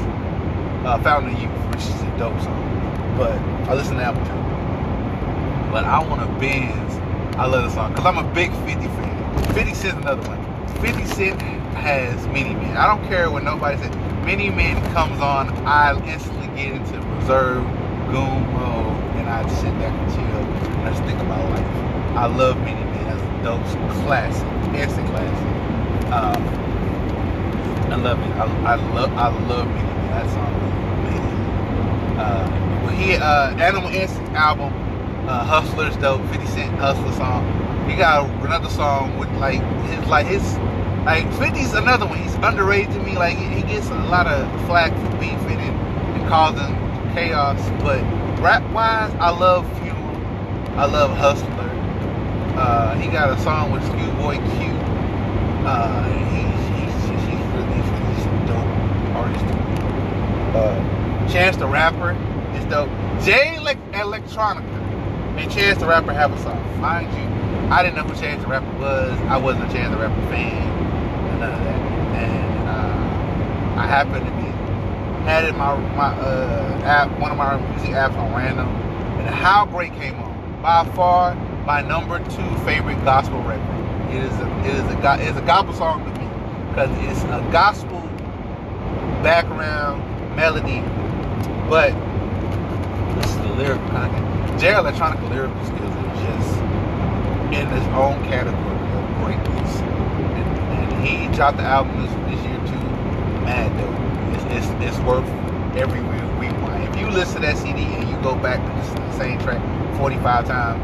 uh, 0.86 0.98
Fountain 1.02 1.34
of 1.34 1.42
Youth, 1.42 1.74
which 1.74 1.80
is 1.80 2.00
a 2.00 2.18
dope 2.18 2.40
song. 2.40 3.14
But 3.18 3.32
I 3.68 3.74
listen 3.74 3.96
to 3.96 4.04
one 4.04 4.24
too. 4.24 5.70
But 5.72 5.84
I 5.84 6.02
Wanna 6.02 6.26
Benz, 6.38 6.94
I 7.36 7.44
love 7.44 7.64
the 7.64 7.70
song 7.70 7.92
because 7.92 8.06
I'm 8.06 8.16
a 8.16 8.34
big 8.34 8.50
50 8.64 8.72
fan. 8.72 9.54
50 9.54 9.74
Cent's 9.74 9.98
another 9.98 10.26
one. 10.26 10.78
50 10.80 11.04
Cent 11.06 11.42
has 11.74 12.26
Many 12.28 12.54
Men. 12.54 12.78
I 12.78 12.86
don't 12.86 13.06
care 13.08 13.30
what 13.30 13.42
nobody 13.42 13.76
says. 13.76 14.09
Many 14.24 14.50
Men 14.50 14.82
comes 14.92 15.20
on, 15.20 15.48
I 15.66 15.92
instantly 16.06 16.46
get 16.48 16.72
into 16.72 17.00
reserve, 17.16 17.64
goon 18.10 18.52
mode, 18.52 18.96
and 19.16 19.28
I 19.28 19.48
sit 19.48 19.72
back 19.78 19.92
and 19.92 20.10
chill 20.12 20.20
and 20.20 20.88
I 20.88 20.90
just 20.90 21.02
think 21.04 21.18
about 21.20 21.48
life. 21.50 22.16
I 22.16 22.26
love 22.26 22.58
Many 22.58 22.84
Men. 22.84 23.04
That's 23.04 23.22
a 23.22 23.42
dope 23.42 23.64
classic, 24.04 24.46
instant 24.74 25.08
classic. 25.08 26.12
Um, 26.12 26.42
I 27.90 27.96
love 27.96 28.20
it. 28.20 28.30
I, 28.36 28.72
I 28.72 28.74
love 28.74 29.12
I 29.14 29.28
love 29.48 29.66
Many 29.68 29.82
Men. 29.82 30.10
That 30.10 30.30
song 30.30 30.54
is 30.54 30.72
amazing. 30.98 32.20
Uh, 32.20 32.82
but 32.84 32.94
he 32.94 33.16
uh, 33.16 33.56
Animal 33.56 33.90
Instinct 33.90 34.32
album, 34.32 34.72
uh, 35.28 35.44
Hustler's 35.44 35.96
dope. 35.96 36.20
50 36.28 36.46
Cent 36.46 36.78
Hustler 36.78 37.12
song. 37.12 37.88
He 37.88 37.96
got 37.96 38.28
another 38.44 38.68
song 38.68 39.18
with 39.18 39.30
like 39.38 39.62
his 39.88 40.06
like 40.06 40.26
his 40.26 40.42
like 41.04 41.24
50's 41.26 41.74
another 41.74 42.06
one. 42.06 42.18
He's 42.18 42.34
underrated 42.36 42.92
to 42.94 43.02
me. 43.02 43.16
Like 43.16 43.36
he 43.36 43.62
gets 43.62 43.88
a 43.88 43.94
lot 44.10 44.26
of 44.26 44.48
flack 44.66 44.92
for 44.92 45.16
beefing 45.18 45.58
and, 45.58 46.20
and 46.20 46.28
causing 46.28 46.74
chaos. 47.14 47.60
But 47.82 48.02
rap 48.40 48.62
wise, 48.72 49.12
I 49.14 49.30
love 49.30 49.66
Funeral. 49.78 50.16
I 50.78 50.84
love 50.86 51.16
Hustler. 51.16 51.70
Uh, 52.56 52.94
he 52.96 53.08
got 53.08 53.30
a 53.30 53.40
song 53.42 53.72
with 53.72 53.82
Schoolboy 53.86 54.36
Q. 54.36 54.70
Uh, 55.66 56.04
he, 56.28 56.42
he's, 56.80 57.04
he's 57.08 57.46
really, 57.54 57.74
he's 57.76 58.26
really 58.26 58.46
dope 58.46 59.16
artist. 59.16 59.44
Uh, 60.54 61.28
Chance 61.28 61.56
the 61.56 61.66
Rapper 61.66 62.12
is 62.56 62.64
dope. 62.66 62.88
Jay 63.22 63.56
Electronica 63.56 64.62
and 65.38 65.50
Chance 65.50 65.78
the 65.78 65.86
Rapper 65.86 66.12
have 66.12 66.32
a 66.32 66.42
song. 66.42 66.80
Mind 66.80 67.06
you, 67.12 67.49
I 67.70 67.84
didn't 67.84 67.98
know 67.98 68.02
who 68.02 68.20
Chance 68.20 68.42
the 68.42 68.48
Rapper 68.48 68.78
was. 68.80 69.16
I 69.28 69.36
wasn't 69.36 69.70
a 69.70 69.72
Chance 69.72 69.94
the 69.94 70.02
Rapper 70.02 70.20
fan. 70.22 71.38
None 71.38 71.52
of 71.52 71.60
that. 71.60 71.80
And 72.18 72.68
uh, 72.68 73.80
I 73.80 73.86
happened 73.86 74.26
to 74.26 74.32
be 74.32 74.50
had 75.24 75.44
in 75.44 75.56
my 75.56 75.76
my 75.94 76.08
uh, 76.18 76.82
app, 76.82 77.16
one 77.20 77.30
of 77.30 77.38
my 77.38 77.56
music 77.70 77.90
apps 77.90 78.16
on 78.16 78.34
random, 78.34 78.66
and 78.66 79.28
How 79.32 79.66
Great 79.66 79.92
came 79.94 80.16
on. 80.16 80.60
By 80.60 80.84
far, 80.96 81.36
my 81.64 81.80
number 81.80 82.18
two 82.18 82.64
favorite 82.64 83.04
gospel 83.04 83.40
record. 83.42 83.62
It 84.10 84.24
is 84.24 84.32
a 84.40 84.48
it 84.66 84.74
is 84.74 85.04
a 85.04 85.14
it 85.22 85.28
is 85.28 85.36
a 85.36 85.42
gospel 85.42 85.74
song 85.74 86.04
to 86.04 86.20
me 86.20 86.26
because 86.70 86.90
it's 87.06 87.22
a 87.22 87.48
gospel 87.52 88.00
background 89.22 90.02
melody, 90.34 90.80
but 91.70 91.92
this 93.14 93.30
is 93.30 93.36
the 93.36 93.52
lyrical 93.54 93.88
content. 93.90 94.60
Jay 94.60 94.72
Electronica 94.72 95.30
lyrical 95.30 95.64
skills 95.66 96.09
in 97.52 97.66
his 97.68 97.86
own 97.94 98.22
category 98.24 98.78
of 98.94 99.04
greatness. 99.24 99.76
And, 99.80 100.92
and 100.92 101.06
he 101.06 101.34
dropped 101.34 101.58
the 101.58 101.64
album 101.64 102.00
this, 102.02 102.12
this 102.30 102.46
year 102.46 102.58
too. 102.66 102.84
Mad 103.44 103.70
though. 103.78 104.56
It's, 104.56 104.66
it's, 104.66 104.84
it's 104.84 104.98
worth 105.06 105.26
every 105.76 106.00
rewind. 106.00 106.94
If 106.94 107.00
you 107.00 107.08
listen 107.10 107.42
to 107.42 107.46
that 107.48 107.56
CD 107.56 107.82
and 107.82 108.08
you 108.08 108.16
go 108.22 108.34
back 108.36 108.58
to 108.58 109.00
the 109.00 109.12
same 109.18 109.38
track 109.40 109.60
45 109.98 110.46
times, 110.46 110.80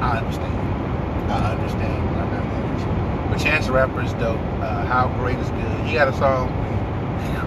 I 0.00 0.18
understand. 0.18 1.30
I 1.30 1.52
understand. 1.52 2.08
I'm. 2.18 3.30
But 3.30 3.38
Chance 3.40 3.66
the 3.66 3.72
Rapper 3.72 4.02
is 4.02 4.12
dope. 4.14 4.38
Uh, 4.60 4.84
How 4.84 5.08
Great 5.18 5.38
is 5.38 5.48
good. 5.48 5.86
He 5.86 5.94
got 5.94 6.08
a 6.08 6.12
song 6.18 6.50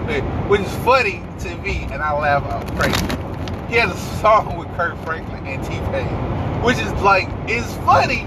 which 0.48 0.60
is 0.60 0.74
funny 0.84 1.22
to 1.40 1.56
me, 1.58 1.86
and 1.90 2.02
I 2.02 2.12
laugh 2.12 2.44
out 2.44 2.66
crazy. 2.76 3.06
He 3.68 3.74
has 3.76 3.90
a 3.90 4.20
song 4.20 4.56
with 4.56 4.68
Kirk 4.76 4.96
Franklin 5.04 5.44
and 5.46 5.64
T-Pain, 5.64 6.62
which 6.62 6.78
is 6.78 6.92
like, 7.02 7.28
it's 7.48 7.74
funny. 7.78 8.26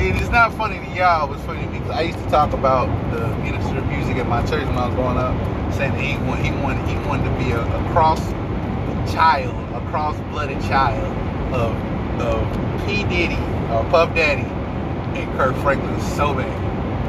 It 0.00 0.16
is 0.16 0.30
not 0.30 0.54
funny 0.54 0.78
to 0.78 0.96
y'all, 0.96 1.30
it's 1.34 1.42
funny 1.44 1.60
to 1.62 1.70
me 1.70 1.78
because 1.78 1.90
I 1.94 2.00
used 2.02 2.18
to 2.18 2.30
talk 2.30 2.54
about 2.54 2.88
the 3.12 3.28
minister 3.44 3.76
of 3.76 3.86
music 3.86 4.16
at 4.16 4.26
my 4.26 4.40
church 4.46 4.64
when 4.64 4.78
I 4.78 4.86
was 4.86 4.94
growing 4.94 5.18
up, 5.18 5.36
saying 5.74 5.92
he 5.92 6.16
wanted, 6.26 6.46
he 6.46 6.50
wanted, 6.52 6.88
he 6.88 6.96
wanted 7.06 7.28
to 7.28 7.44
be 7.44 7.50
a, 7.50 7.60
a 7.60 7.92
cross 7.92 8.18
child, 9.12 9.52
a 9.74 9.86
cross-blooded 9.90 10.58
child 10.62 11.04
of, 11.52 11.76
of 12.18 12.86
P. 12.86 13.04
Diddy 13.12 13.36
or 13.68 13.84
Puff 13.92 14.14
Daddy 14.14 14.48
and 15.20 15.30
Kirk 15.36 15.54
Franklin 15.56 16.00
so 16.00 16.32
bad. 16.32 16.48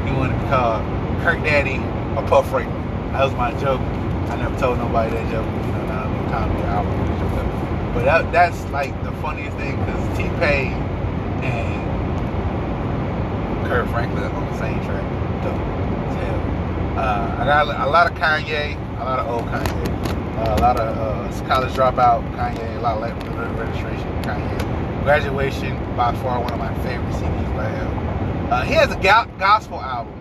He 0.06 0.12
wanted 0.14 0.36
to 0.36 0.44
be 0.44 0.48
called 0.50 0.84
Kirk 1.22 1.42
Daddy 1.42 1.78
or 2.14 2.28
Puff 2.28 2.50
Franklin. 2.50 2.82
That 3.12 3.24
was 3.24 3.32
my 3.34 3.52
joke. 3.58 3.80
I 4.28 4.36
never 4.36 4.58
told 4.58 4.76
nobody 4.76 5.16
that 5.16 5.32
joke. 5.32 5.46
You 5.46 5.72
know, 5.72 5.86
now 5.86 6.04
I'm 6.04 6.28
comedy. 6.28 6.62
But 7.94 8.04
that, 8.04 8.32
that's 8.32 8.68
like 8.70 8.92
the 9.02 9.12
funniest 9.12 9.56
thing 9.56 9.78
because 9.80 10.16
T 10.18 10.24
Pain 10.40 10.72
and 11.42 11.91
Kirk 13.68 13.88
Franklin 13.90 14.24
on 14.24 14.46
the 14.46 14.58
same 14.58 14.78
track. 14.84 15.02
Dope 15.42 15.54
hell. 16.18 16.98
Uh, 16.98 17.36
I 17.40 17.44
got 17.44 17.66
a 17.88 17.90
lot 17.90 18.10
of 18.10 18.16
Kanye, 18.18 18.76
a 19.00 19.04
lot 19.04 19.18
of 19.18 19.28
old 19.28 19.44
Kanye, 19.48 20.38
uh, 20.38 20.56
a 20.56 20.60
lot 20.60 20.78
of 20.78 20.96
uh, 20.96 21.46
college 21.48 21.72
dropout 21.72 22.22
Kanye, 22.36 22.76
a 22.76 22.80
lot 22.80 22.96
of 22.96 23.02
late 23.02 23.58
registration 23.58 24.08
Kanye. 24.22 25.04
Graduation, 25.04 25.76
by 25.96 26.14
far 26.16 26.40
one 26.40 26.52
of 26.52 26.58
my 26.58 26.72
favorite 26.82 27.12
CDs 27.14 27.56
by 27.56 27.68
him. 27.68 28.52
Uh, 28.52 28.62
he 28.62 28.74
has 28.74 28.90
a 28.92 28.96
go- 28.96 29.26
gospel 29.38 29.80
album, 29.80 30.12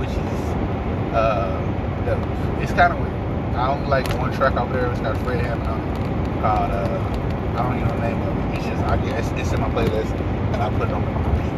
which 0.00 0.10
is 0.10 1.14
uh, 1.14 2.58
it's 2.62 2.72
kind 2.72 2.92
of 2.92 2.98
weird. 3.00 3.12
I 3.56 3.66
don't 3.74 3.88
like 3.88 4.06
one 4.18 4.32
track 4.32 4.54
out 4.54 4.72
there. 4.72 4.90
It's 4.90 5.00
got 5.00 5.16
Fred 5.18 5.44
Hammond 5.44 5.68
on 5.68 5.80
it 5.80 6.08
called 6.40 6.70
uh, 6.70 7.58
I 7.58 7.62
don't 7.62 7.76
even 7.76 7.88
know 7.88 7.94
the 7.96 8.08
name 8.08 8.22
of 8.22 8.54
it. 8.54 8.58
It's 8.58 8.66
just 8.66 8.82
I 8.84 8.96
guess 9.04 9.30
it's 9.32 9.52
in 9.52 9.60
my 9.60 9.68
playlist 9.70 10.12
and 10.54 10.62
I 10.62 10.70
put 10.78 10.88
it 10.88 10.94
on 10.94 11.02
repeat. 11.04 11.57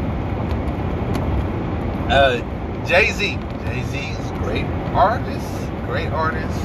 Uh, 2.11 2.38
Jay 2.85 3.12
Z. 3.12 3.37
Jay 3.67 3.83
Z 3.85 3.99
is 3.99 4.31
a 4.31 4.35
great 4.38 4.64
artist. 4.95 5.47
Great 5.87 6.09
artist. 6.09 6.59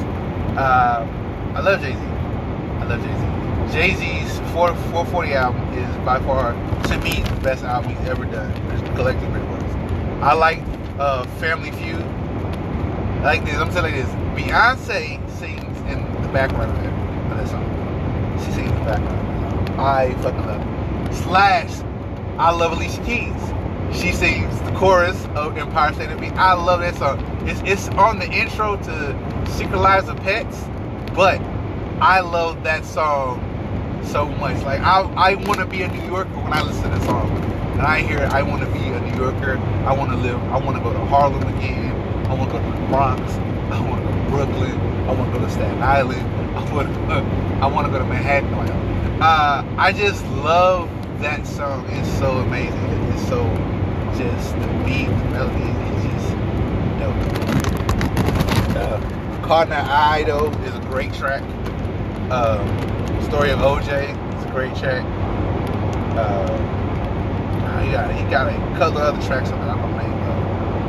Uh, 0.57 1.05
I 1.53 1.59
love 1.61 1.81
Jay 1.81 1.93
Z. 1.93 1.99
I 1.99 2.85
love 2.85 3.01
Jay 3.01 3.93
Z. 3.93 3.95
Jay 3.99 4.23
Z's 4.23 4.39
440 4.53 5.33
album 5.33 5.61
is 5.73 6.05
by 6.05 6.19
far 6.21 6.53
to 6.87 6.97
me 6.99 7.21
the 7.21 7.41
best 7.41 7.63
album 7.63 7.95
he's 7.95 8.07
ever 8.09 8.25
done. 8.25 8.51
It's 8.71 8.81
collective 8.95 9.31
great 9.31 9.47
works. 9.49 9.73
I 10.23 10.33
like 10.33 10.63
uh, 10.97 11.25
Family 11.37 11.71
Feud 11.71 12.01
I 13.25 13.37
like 13.37 13.45
this. 13.45 13.55
I'm 13.55 13.71
telling 13.71 13.95
you 13.95 14.03
this. 14.03 14.11
Beyonce 14.37 15.17
sings 15.39 15.77
in 15.91 16.21
the 16.21 16.27
background 16.29 16.71
of 16.71 16.83
that, 16.83 17.31
of 17.31 17.37
that 17.37 17.47
song. 17.49 18.37
She 18.39 18.51
sings 18.51 18.69
in 18.69 18.79
the 18.79 18.85
background. 18.85 19.79
I 19.79 20.13
fucking 20.21 20.45
love 20.45 20.61
it. 20.61 21.15
Slash, 21.15 21.81
I 22.37 22.51
love 22.51 22.73
Alicia 22.73 23.03
Keys. 23.03 23.33
She 23.93 24.11
sings 24.11 24.59
the 24.61 24.71
chorus 24.71 25.25
of 25.35 25.57
Empire 25.57 25.93
State 25.93 26.09
of 26.09 26.19
Me. 26.19 26.29
I 26.29 26.53
love 26.53 26.81
that 26.81 26.95
song. 26.95 27.19
It's 27.47 27.61
it's 27.61 27.87
on 27.97 28.19
the 28.19 28.29
intro 28.31 28.77
to 28.77 29.45
Secret 29.51 29.79
Lives 29.79 30.09
of 30.09 30.17
Pets, 30.17 30.63
but 31.13 31.39
I 32.01 32.19
love 32.19 32.63
that 32.63 32.85
song 32.85 33.41
so 34.05 34.25
much. 34.25 34.61
Like 34.63 34.81
I 34.81 35.01
I 35.15 35.35
want 35.35 35.59
to 35.59 35.65
be 35.65 35.81
a 35.83 35.87
New 35.87 36.07
Yorker 36.07 36.29
when 36.41 36.53
I 36.53 36.61
listen 36.61 36.83
to 36.83 36.89
that 36.89 37.03
song. 37.03 37.29
And 37.73 37.81
I 37.81 38.01
hear 38.01 38.19
I 38.31 38.41
want 38.41 38.61
to 38.63 38.71
be 38.71 38.79
a 38.79 38.99
New 39.01 39.17
Yorker. 39.21 39.57
I 39.85 39.93
want 39.93 40.11
to 40.11 40.17
live. 40.17 40.41
I 40.43 40.57
want 40.57 40.77
to 40.77 40.83
go 40.83 40.93
to 40.93 40.99
Harlem 41.05 41.43
again. 41.57 41.91
I 42.27 42.33
want 42.33 42.51
to 42.51 42.57
go 42.57 42.63
to 42.63 42.71
the 42.71 42.87
Bronx. 42.87 43.21
I 43.71 43.81
want 43.81 44.01
to 44.01 44.07
go 44.07 44.15
to 44.15 44.29
Brooklyn. 44.29 44.79
I 45.07 45.13
want 45.13 45.33
to 45.33 45.39
go 45.39 45.45
to 45.45 45.51
Staten 45.51 45.81
Island. 45.81 46.21
I 46.57 46.73
want 46.73 46.87
to, 46.93 47.11
I 47.61 47.67
want 47.67 47.87
to 47.87 47.91
go 47.91 47.99
to 47.99 48.05
Manhattan. 48.05 48.53
Uh, 49.21 49.63
I 49.77 49.91
just 49.91 50.25
love 50.27 50.89
that 51.21 51.45
song. 51.45 51.85
It's 51.89 52.09
so 52.17 52.37
amazing. 52.39 52.79
It's 53.13 53.27
so 53.27 53.43
just 54.17 54.53
the 54.55 54.67
beat, 54.85 55.07
the 55.07 55.25
melody 55.31 55.69
is 55.91 56.03
just 56.07 56.29
dope. 56.99 57.19
Uh, 58.77 59.65
the 59.65 59.75
Eye 59.75 60.23
though 60.25 60.49
is 60.63 60.73
a 60.73 60.79
great 60.89 61.13
track. 61.13 61.41
Um, 62.31 62.65
Story 63.23 63.51
of 63.51 63.59
OJ 63.59 64.15
is 64.37 64.45
a 64.45 64.49
great 64.51 64.75
track. 64.75 65.03
Um, 66.17 66.75
he 67.83 67.91
got 67.91 68.13
he 68.15 68.23
got 68.29 68.47
a 68.47 68.77
couple 68.77 68.99
other 68.99 69.21
tracks 69.27 69.49
on 69.51 69.59
that 69.59 69.69
I'm 69.69 69.81
gonna 69.81 69.97
make 69.97 70.15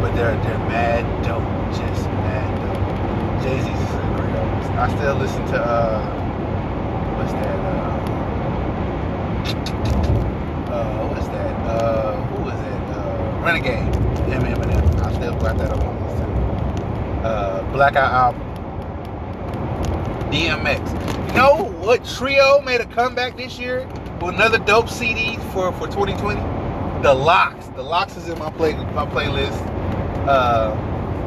but 0.00 0.14
they're 0.14 0.37
they're 0.45 0.59
mad 0.71 1.04
dope, 1.25 1.42
just 1.76 2.06
mad 2.06 2.54
dope. 2.62 3.42
Jay 3.42 3.59
Z's 3.61 3.66
is 3.66 3.95
a 3.95 4.00
great 4.16 4.35
artist. 4.37 4.71
I 4.71 4.88
still 4.97 5.16
listen 5.16 5.45
to 5.47 5.59
uh, 5.59 6.00
what's 7.16 7.33
that? 7.33 7.59
Uh, 7.66 8.06
uh, 10.73 11.09
what's 11.09 11.28
that? 11.28 11.54
Uh, 11.66 12.25
Renegade. 13.47 13.95
Him, 14.26 14.43
Eminem. 14.43 15.05
I 15.05 15.15
still 15.15 15.38
got 15.38 15.57
that 15.59 15.71
up 15.71 15.81
on 15.85 15.95
this. 16.03 17.25
Uh, 17.25 17.62
Blackout 17.73 18.12
album. 18.12 18.43
DMX. 20.33 21.29
You 21.29 21.35
know 21.35 21.73
what 21.79 22.05
trio 22.05 22.61
made 22.62 22.81
a 22.81 22.87
comeback 22.87 23.37
this 23.37 23.57
year 23.57 23.87
with 24.21 24.35
another 24.35 24.59
dope 24.59 24.88
CD 24.88 25.37
for, 25.53 25.71
for 25.75 25.87
2020? 25.87 26.41
The 27.05 27.15
LOX. 27.15 27.67
The 27.76 27.85
LOX 27.85 28.17
is 28.17 28.29
in 28.29 28.37
my 28.37 28.50
play 28.50 28.75
my 28.75 29.07
playlist. 29.07 29.57
Uh, 30.26 30.75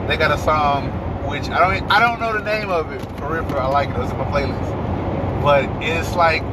they 0.10 0.18
got 0.18 0.38
a 0.38 0.38
song 0.40 0.90
which 1.26 1.48
I 1.48 1.80
don't 1.80 1.90
I 1.90 2.02
don't 2.02 2.20
know 2.20 2.34
the 2.34 2.44
name 2.44 2.70
of 2.70 2.92
it 2.92 3.02
for 3.18 3.32
real. 3.32 3.48
For 3.48 3.60
I 3.60 3.68
like 3.68 3.92
it. 3.92 3.96
It's 3.98 4.12
in 4.12 4.18
my 4.18 4.26
playlist, 4.26 5.42
but 5.42 5.64
it's 5.82 6.14
like 6.18 6.44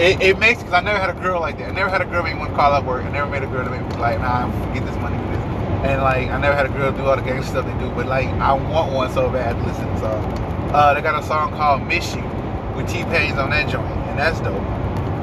it, 0.00 0.20
it 0.22 0.38
makes 0.38 0.60
because 0.60 0.72
I 0.72 0.80
never 0.80 0.98
had 0.98 1.10
a 1.10 1.20
girl 1.20 1.40
like 1.40 1.58
that. 1.58 1.68
I 1.68 1.72
never 1.72 1.90
had 1.90 2.00
a 2.00 2.06
girl 2.06 2.22
make 2.22 2.34
me 2.34 2.40
want 2.40 2.52
to 2.52 2.56
call 2.56 2.72
up 2.72 2.84
work. 2.84 3.04
I 3.04 3.10
never 3.10 3.30
made 3.30 3.42
a 3.42 3.46
girl 3.46 3.64
that 3.64 3.70
made 3.70 3.86
me 3.86 4.00
like, 4.00 4.18
nah, 4.18 4.48
get 4.72 4.86
this 4.86 4.96
money 4.96 5.16
with 5.18 5.36
this. 5.36 5.44
And 5.84 6.02
like 6.02 6.28
I 6.28 6.40
never 6.40 6.56
had 6.56 6.66
a 6.66 6.70
girl 6.70 6.90
do 6.92 7.04
all 7.04 7.16
the 7.16 7.22
gang 7.22 7.42
stuff 7.42 7.66
they 7.66 7.78
do, 7.78 7.90
but 7.94 8.06
like 8.06 8.28
I 8.40 8.52
want 8.54 8.92
one 8.92 9.12
so 9.12 9.28
bad 9.28 9.56
listen. 9.66 9.84
So 9.98 10.08
uh, 10.72 10.94
they 10.94 11.02
got 11.02 11.22
a 11.22 11.26
song 11.26 11.52
called 11.52 11.82
"Miss 11.86 12.14
You" 12.14 12.24
with 12.74 12.88
T 12.88 13.04
Pain's 13.04 13.38
on 13.38 13.50
that 13.50 13.68
joint, 13.68 13.86
and 14.08 14.18
that's 14.18 14.40
dope. 14.40 14.56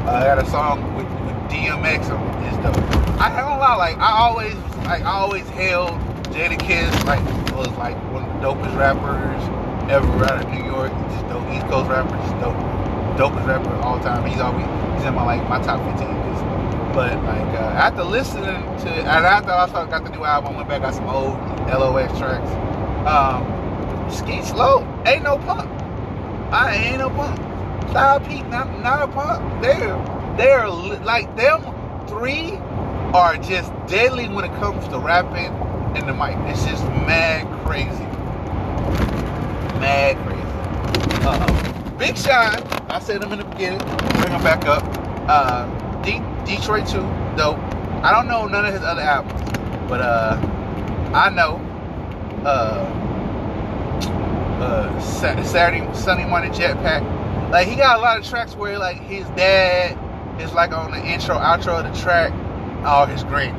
Uh, 0.05 0.21
I 0.21 0.23
got 0.23 0.37
a 0.37 0.49
song 0.49 0.95
with, 0.95 1.09
with 1.25 1.35
DMX 1.51 2.09
on 2.13 2.21
it. 2.21 2.47
It's 2.47 2.57
dope. 2.61 2.77
I 3.19 3.29
don't 3.41 3.57
lie, 3.57 3.75
like 3.75 3.97
I 3.97 4.11
always 4.11 4.53
like 4.85 5.01
I 5.01 5.11
always 5.11 5.47
held 5.49 5.89
Jadakiss 6.29 6.93
like 7.05 7.23
was 7.55 7.75
like 7.77 7.95
one 8.13 8.23
of 8.23 8.29
the 8.29 8.47
dopest 8.47 8.77
rappers 8.77 9.41
ever 9.89 10.25
out 10.25 10.45
of 10.45 10.49
New 10.53 10.63
York. 10.63 10.91
Just 11.09 11.27
dope 11.29 11.49
East 11.49 11.65
Coast 11.67 11.89
rapper, 11.89 12.15
just 12.17 12.37
dope, 12.39 12.55
dopest 13.17 13.47
rapper 13.47 13.69
of 13.69 13.81
all 13.81 13.99
time. 13.99 14.29
He's 14.29 14.39
always 14.39 14.65
he's 14.95 15.05
in 15.05 15.15
my 15.15 15.25
like 15.25 15.49
my 15.49 15.59
top 15.61 15.81
15. 15.97 16.07
But 16.93 17.15
like 17.23 17.53
uh, 17.53 17.73
after 17.77 18.03
listening 18.03 18.45
to 18.45 18.89
and 18.89 19.07
after 19.07 19.51
I 19.51 19.85
got 19.87 20.03
the 20.03 20.09
new 20.09 20.23
album, 20.23 20.53
I 20.53 20.57
went 20.57 20.69
back 20.69 20.81
got 20.81 20.93
some 20.93 21.07
old 21.07 21.33
LOX 21.67 22.17
tracks. 22.17 22.49
Um, 23.07 23.43
Sheek 24.09 24.55
Louch 24.55 24.85
ain't 25.07 25.23
no 25.23 25.37
punk. 25.37 25.69
I 26.51 26.75
ain't 26.75 26.99
no 26.99 27.09
punk. 27.09 27.37
Styles 27.89 28.27
P 28.27 28.41
not 28.43 28.81
not 28.81 29.09
a 29.09 29.11
punk. 29.11 29.61
They're 29.61 29.97
they're 30.37 30.69
like 30.69 31.35
them 31.35 31.61
three 32.07 32.53
are 33.13 33.37
just 33.37 33.71
deadly 33.87 34.27
when 34.29 34.45
it 34.45 34.53
comes 34.59 34.87
to 34.89 34.99
rapping 34.99 35.53
in 35.95 36.05
the 36.05 36.13
mic. 36.13 36.35
It's 36.51 36.65
just 36.65 36.83
mad 37.05 37.45
crazy. 37.65 38.05
Mad 39.79 40.17
crazy. 40.25 41.27
Uh, 41.27 41.66
Big 41.97 42.15
Sean, 42.15 42.61
I 42.89 42.99
said 42.99 43.23
him 43.23 43.33
in 43.33 43.39
the 43.39 43.45
beginning, 43.45 43.79
bring 43.79 44.31
him 44.31 44.43
back 44.43 44.65
up. 44.67 44.83
Uh, 45.27 45.65
D- 46.03 46.21
Detroit 46.45 46.87
2, 46.87 46.99
dope. 47.35 47.57
I 48.03 48.11
don't 48.11 48.27
know 48.27 48.47
none 48.47 48.65
of 48.65 48.73
his 48.73 48.83
other 48.83 49.01
albums, 49.01 49.41
but 49.89 50.01
uh, 50.01 50.37
I 51.13 51.31
know 51.31 51.55
uh, 52.45 52.85
uh, 54.61 54.99
Saturday, 55.01 55.91
Sunday 55.95 56.27
Morning 56.27 56.51
Jetpack. 56.51 57.51
Like, 57.51 57.67
he 57.67 57.75
got 57.75 57.97
a 57.97 58.01
lot 58.01 58.19
of 58.19 58.25
tracks 58.27 58.55
where, 58.55 58.77
like, 58.77 58.97
his 58.97 59.25
dad 59.29 59.97
is, 60.39 60.53
like, 60.53 60.73
on 60.73 60.91
the 60.91 61.03
intro, 61.03 61.35
outro 61.37 61.83
of 61.83 61.91
the 61.91 61.99
track. 61.99 62.31
all 62.85 63.07
his 63.07 63.23
great. 63.23 63.53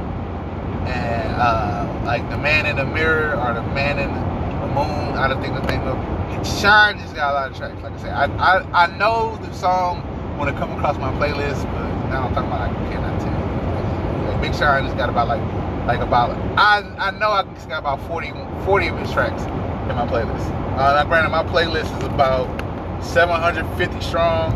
And, 0.87 1.35
uh, 1.35 2.03
like, 2.05 2.29
The 2.31 2.39
Man 2.39 2.67
in 2.67 2.77
the 2.77 2.87
Mirror 2.87 3.35
or 3.37 3.55
The 3.55 3.63
Man 3.75 3.99
in 3.99 4.15
the 4.15 4.67
Moon, 4.69 5.19
I 5.19 5.27
don't 5.27 5.43
think 5.43 5.55
the 5.55 5.67
name 5.67 5.83
of 5.89 6.18
Shine 6.45 6.99
just 6.99 7.15
got 7.15 7.31
a 7.31 7.35
lot 7.35 7.51
of 7.51 7.57
tracks. 7.57 7.83
Like 7.83 7.93
I 7.93 7.99
said, 7.99 8.13
I, 8.13 8.25
I, 8.37 8.85
I 8.85 8.97
know 8.99 9.37
the 9.43 9.53
song 9.53 10.03
when 10.39 10.49
it 10.49 10.57
come 10.57 10.71
across 10.73 10.97
my 10.99 11.13
playlist, 11.13 11.65
but 11.65 12.09
now 12.11 12.27
I'm 12.27 12.35
talking 12.35 12.51
about, 12.51 12.71
I 12.71 12.75
cannot 12.91 13.21
tell. 13.21 14.33
Like, 14.33 14.41
Big 14.41 14.55
Sean 14.55 14.85
just 14.85 14.97
got 14.97 15.09
about, 15.09 15.29
like, 15.29 15.43
like 15.87 16.01
about, 16.01 16.31
I, 16.59 16.81
I 16.99 17.11
know 17.19 17.31
I 17.31 17.43
just 17.55 17.69
got 17.69 17.81
about 17.81 18.01
40, 18.07 18.33
40 18.65 18.89
of 18.89 18.99
his 18.99 19.13
tracks 19.13 19.43
in 19.43 19.97
my 19.97 20.07
playlist. 20.07 20.47
Uh, 20.79 20.95
now, 20.95 21.05
granted, 21.05 21.31
my 21.31 21.43
playlist 21.43 21.97
is 21.99 22.05
about 22.05 22.47
750 23.03 24.01
strong. 24.01 24.53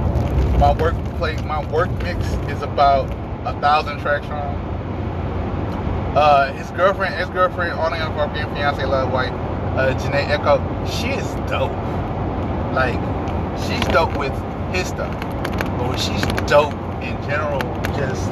My 0.59 0.73
work 0.73 0.95
play, 1.17 1.37
my 1.43 1.65
work 1.73 1.91
mix 2.03 2.25
is 2.51 2.63
about 2.63 3.11
a 3.47 3.59
thousand 3.61 4.01
tracks 4.01 4.27
strong. 4.27 4.55
Uh, 6.15 6.53
his 6.53 6.71
girlfriend, 6.73 7.15
ex 7.15 7.31
girlfriend, 7.31 7.73
on 7.73 7.93
and 7.95 8.03
off 8.03 8.33
fiance, 8.35 8.85
love 8.85 9.11
white, 9.11 9.33
uh, 9.77 9.95
Jhené 9.99 10.27
Aiko, 10.27 10.61
she 10.87 11.09
is 11.09 11.27
dope. 11.51 11.73
Like, 12.73 13.01
she's 13.65 13.85
dope 13.93 14.17
with 14.17 14.33
his 14.75 14.89
stuff, 14.89 15.13
but 15.79 15.97
she's 15.97 16.23
dope 16.49 16.75
in 17.03 17.17
general, 17.29 17.61
just 17.97 18.31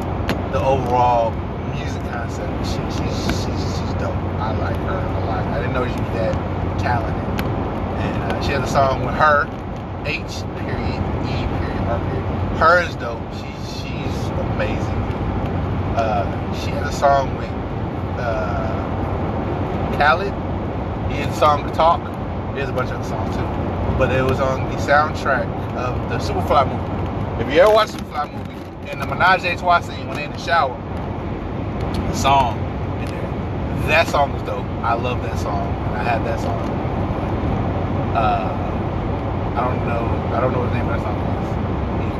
the 0.53 0.61
overall 0.65 1.31
music 1.75 2.03
concept, 2.11 2.51
she, 2.67 2.79
she's, 2.91 3.17
she's 3.41 3.63
she's 3.77 3.95
dope. 4.01 4.17
I 4.41 4.57
like 4.59 4.77
her 4.77 4.99
a 4.99 5.27
lot. 5.27 5.45
I 5.47 5.61
didn't 5.61 5.75
know 5.75 5.87
she 5.87 5.93
was 5.93 6.13
that 6.15 6.35
talented. 6.81 7.25
And 8.01 8.33
uh, 8.33 8.43
she 8.43 8.53
has 8.53 8.69
a 8.69 8.73
song 8.73 9.05
with 9.05 9.15
her, 9.15 9.47
H 10.07 10.43
period 10.59 11.01
E 11.25 11.47
period 11.59 11.83
R 11.87 12.01
period. 12.11 12.59
Her 12.59 12.83
is 12.83 12.97
dope. 12.97 13.23
She's 13.35 13.83
she's 13.83 14.17
amazing. 14.55 15.01
Uh, 15.97 16.55
she 16.65 16.71
has 16.71 16.95
a 16.95 16.99
song 16.99 17.37
with 17.37 17.51
uh, 18.19 19.97
Khaled. 19.99 20.50
He 21.11 21.17
had 21.17 21.29
a 21.29 21.35
song 21.35 21.71
talk. 21.73 22.01
There's 22.55 22.69
a 22.69 22.73
bunch 22.73 22.91
of 22.91 23.01
other 23.01 23.09
songs 23.09 23.37
too, 23.37 23.99
but 23.99 24.11
it 24.11 24.23
was 24.25 24.41
on 24.41 24.71
the 24.71 24.77
soundtrack 24.77 25.47
of 25.77 26.09
the 26.09 26.19
Superfly 26.19 26.67
movie. 26.67 27.45
If 27.45 27.55
you 27.55 27.61
ever 27.61 27.73
watched 27.73 27.93
Superfly 27.93 28.33
movie, 28.33 28.91
in 28.91 28.99
the 28.99 29.07
Menage 29.07 29.45
a 29.45 29.57
Trois 29.57 29.81
scene 29.81 30.07
when 30.09 30.17
they're 30.17 30.27
in 30.27 30.33
the 30.33 30.39
shower, 30.39 30.77
the 31.93 32.15
song 32.15 32.59
in 33.03 33.07
there, 33.07 33.89
that 33.89 34.09
song 34.09 34.33
was 34.33 34.43
dope. 34.43 34.65
I 34.83 34.95
love 34.95 35.23
that 35.23 35.39
song, 35.39 35.69
I 35.95 36.03
had 36.03 36.25
that 36.25 36.41
song. 36.41 36.61
Uh, 38.15 38.61
I 39.57 39.65
don't 39.69 39.87
know. 39.87 40.35
I 40.35 40.41
don't 40.41 40.53
know 40.53 40.61
what 40.61 40.71
the 40.71 40.75
name 40.75 40.89
of 40.89 40.97
that 40.97 41.03
song 41.03 41.17
is. 41.19 41.31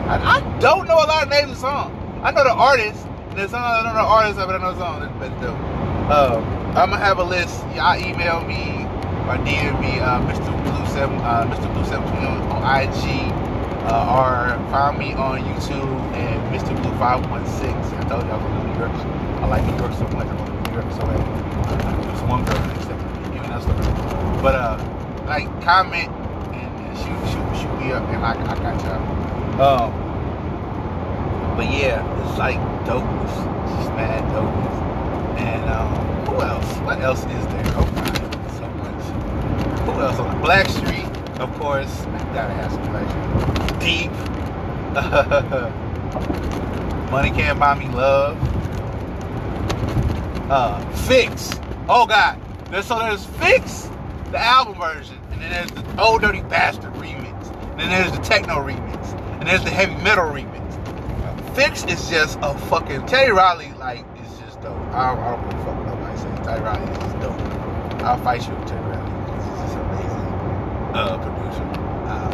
I, 0.09 0.39
I 0.39 0.61
don't 0.61 0.87
know 0.87 0.95
a 0.95 1.07
lot 1.07 1.23
of 1.25 1.29
names 1.31 1.51
of 1.53 1.59
songs. 1.59 1.95
I 2.23 2.31
know 2.33 2.45
the 2.45 2.53
artist. 2.53 3.07
There's 3.35 3.51
some 3.51 3.63
I 3.63 3.83
don't 3.83 3.95
know 3.95 4.03
the 4.03 4.09
artist, 4.09 4.37
but 4.37 4.51
I 4.51 4.59
know 4.59 4.73
the 4.75 4.79
song. 4.79 5.19
That's 5.19 5.41
dope. 5.41 5.57
Um, 6.11 6.60
I'm 6.71 6.91
gonna 6.91 6.99
have 6.99 7.19
a 7.19 7.25
list. 7.25 7.67
Y'all 7.75 7.99
email 7.99 8.47
me 8.47 8.87
or 9.27 9.35
DM 9.43 9.75
me, 9.83 9.99
uh, 9.99 10.23
Mr. 10.23 10.47
Blue 10.63 10.87
Seven, 10.95 11.19
uh, 11.19 11.43
Mr. 11.51 11.67
Blue 11.75 11.85
Seven 11.85 12.07
on, 12.07 12.63
IG, 12.63 13.27
uh, 13.91 14.15
or 14.15 14.55
find 14.71 14.97
me 14.97 15.13
on 15.15 15.41
YouTube 15.43 15.91
and 16.15 16.39
Mr. 16.55 16.71
Blue 16.81 16.97
Five 16.97 17.29
One 17.29 17.45
Six. 17.45 17.75
I 17.75 18.07
told 18.07 18.23
y'all 18.23 18.39
I 18.39 18.45
was 18.45 18.55
from 18.55 18.71
New 18.71 18.79
York. 18.79 18.93
I 19.43 19.47
like 19.49 19.67
New 19.67 19.77
York 19.79 19.93
so 19.95 20.07
much. 20.15 20.29
I 20.29 20.35
want 20.39 20.69
New 20.69 20.75
York 20.75 20.87
so. 20.95 21.03
Uh, 21.03 22.03
there's 22.07 22.23
one 22.31 22.45
girl 22.45 22.55
to 22.55 22.63
me, 22.63 23.35
even 23.35 23.51
the 23.51 24.39
But 24.41 24.55
uh, 24.55 24.79
like 25.27 25.51
comment 25.63 26.09
and 26.55 26.99
shoot, 26.99 27.19
shoot, 27.35 27.63
shoot 27.67 27.81
me 27.81 27.91
up, 27.91 28.07
and 28.15 28.25
I, 28.25 28.39
I 28.47 28.55
got 28.55 28.81
y'all. 28.85 29.61
Um, 29.61 29.91
but 31.57 31.67
yeah, 31.67 31.99
it's 32.23 32.39
like 32.39 32.59
dope. 32.87 33.03
It's 33.27 33.35
just 33.75 33.91
mad 33.99 34.23
dope. 34.31 34.90
And 35.41 35.71
um, 35.71 35.95
who 36.27 36.43
else? 36.43 36.77
What 36.81 37.01
else 37.01 37.21
is 37.21 37.25
there? 37.27 37.65
Oh 37.77 37.91
my, 37.97 38.05
so 38.59 38.69
much. 38.77 39.03
Who 39.81 39.93
else 40.01 40.19
on 40.19 40.39
the 40.39 40.47
Blackstreet? 40.47 41.09
Of 41.41 41.51
course, 41.59 42.05
gotta 42.35 42.53
have 42.53 42.71
some 42.71 42.85
Street. 42.85 43.81
Deep. 43.81 44.11
Money 47.11 47.31
can't 47.31 47.59
buy 47.59 47.75
me 47.79 47.89
love. 47.89 48.37
Uh, 50.51 50.79
Fix. 51.07 51.51
Oh 51.89 52.07
God. 52.07 52.39
There's, 52.71 52.87
so 52.87 52.99
there's 52.99 53.25
Fix, 53.25 53.89
the 54.31 54.39
album 54.39 54.75
version, 54.75 55.19
and 55.33 55.41
then 55.43 55.51
there's 55.51 55.71
the 55.73 55.83
Ol' 56.01 56.19
Dirty 56.19 56.43
Bastard 56.43 56.93
remix, 56.95 57.51
and 57.71 57.81
then 57.81 57.89
there's 57.89 58.13
the 58.13 58.19
techno 58.23 58.57
remix, 58.57 59.13
and 59.41 59.49
there's 59.49 59.65
the 59.65 59.71
heavy 59.71 59.95
metal 60.05 60.27
remix. 60.27 60.61
Fix 61.57 61.83
is 61.85 62.09
just 62.09 62.39
a 62.43 62.57
fucking 62.69 63.07
Teddy 63.07 63.33
Riley 63.33 63.73
like 63.81 64.05
dope. 64.63 64.77
I 64.93 65.15
don't, 65.15 65.23
I 65.25 65.31
don't 65.37 65.43
give 65.51 65.59
a 65.61 65.65
fuck 65.65 65.77
what 65.77 65.87
nobody 65.87 66.17
says. 66.19 66.47
Riley 66.61 66.91
is 66.93 67.13
dope. 67.23 67.41
I'll 68.03 68.19
fight 68.19 68.47
you 68.47 68.55
with 68.55 68.71
Riley. 68.71 69.11
He's 69.35 69.61
just 69.61 69.77
amazing 69.77 70.27
uh, 70.95 71.19
producer. 71.19 71.65
Uh, 72.07 72.31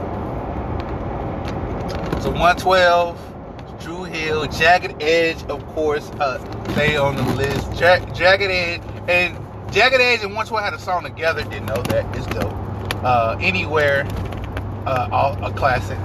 so 2.20 2.30
112, 2.30 3.80
Dru 3.80 4.04
Hill, 4.04 4.46
Jagged 4.46 5.00
Edge, 5.02 5.42
of 5.44 5.64
course, 5.74 6.10
uh, 6.20 6.38
they 6.74 6.96
on 6.96 7.16
the 7.16 7.22
list. 7.34 7.68
Ja- 7.80 8.04
Jagged 8.12 8.50
Edge 8.50 8.82
and 9.08 9.36
Jagged 9.72 10.00
Edge 10.00 10.20
and 10.22 10.34
112 10.34 10.62
had 10.64 10.74
a 10.74 10.78
song 10.78 11.02
together. 11.04 11.42
Didn't 11.44 11.66
know 11.66 11.82
that. 11.84 12.16
It's 12.16 12.26
dope. 12.26 12.52
Uh, 13.04 13.36
anywhere, 13.40 14.04
uh, 14.86 15.08
all, 15.12 15.44
a 15.44 15.52
classic 15.52 15.98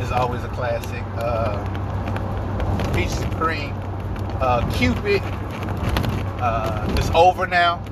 is 0.00 0.10
always 0.10 0.42
a 0.44 0.48
classic. 0.48 1.02
Uh, 1.16 1.58
Peaches 2.94 3.24
Cream, 3.34 3.72
uh, 4.44 4.70
Cupid, 4.72 5.22
uh, 6.42 6.94
it's 6.98 7.10
over 7.10 7.46
now. 7.46 7.82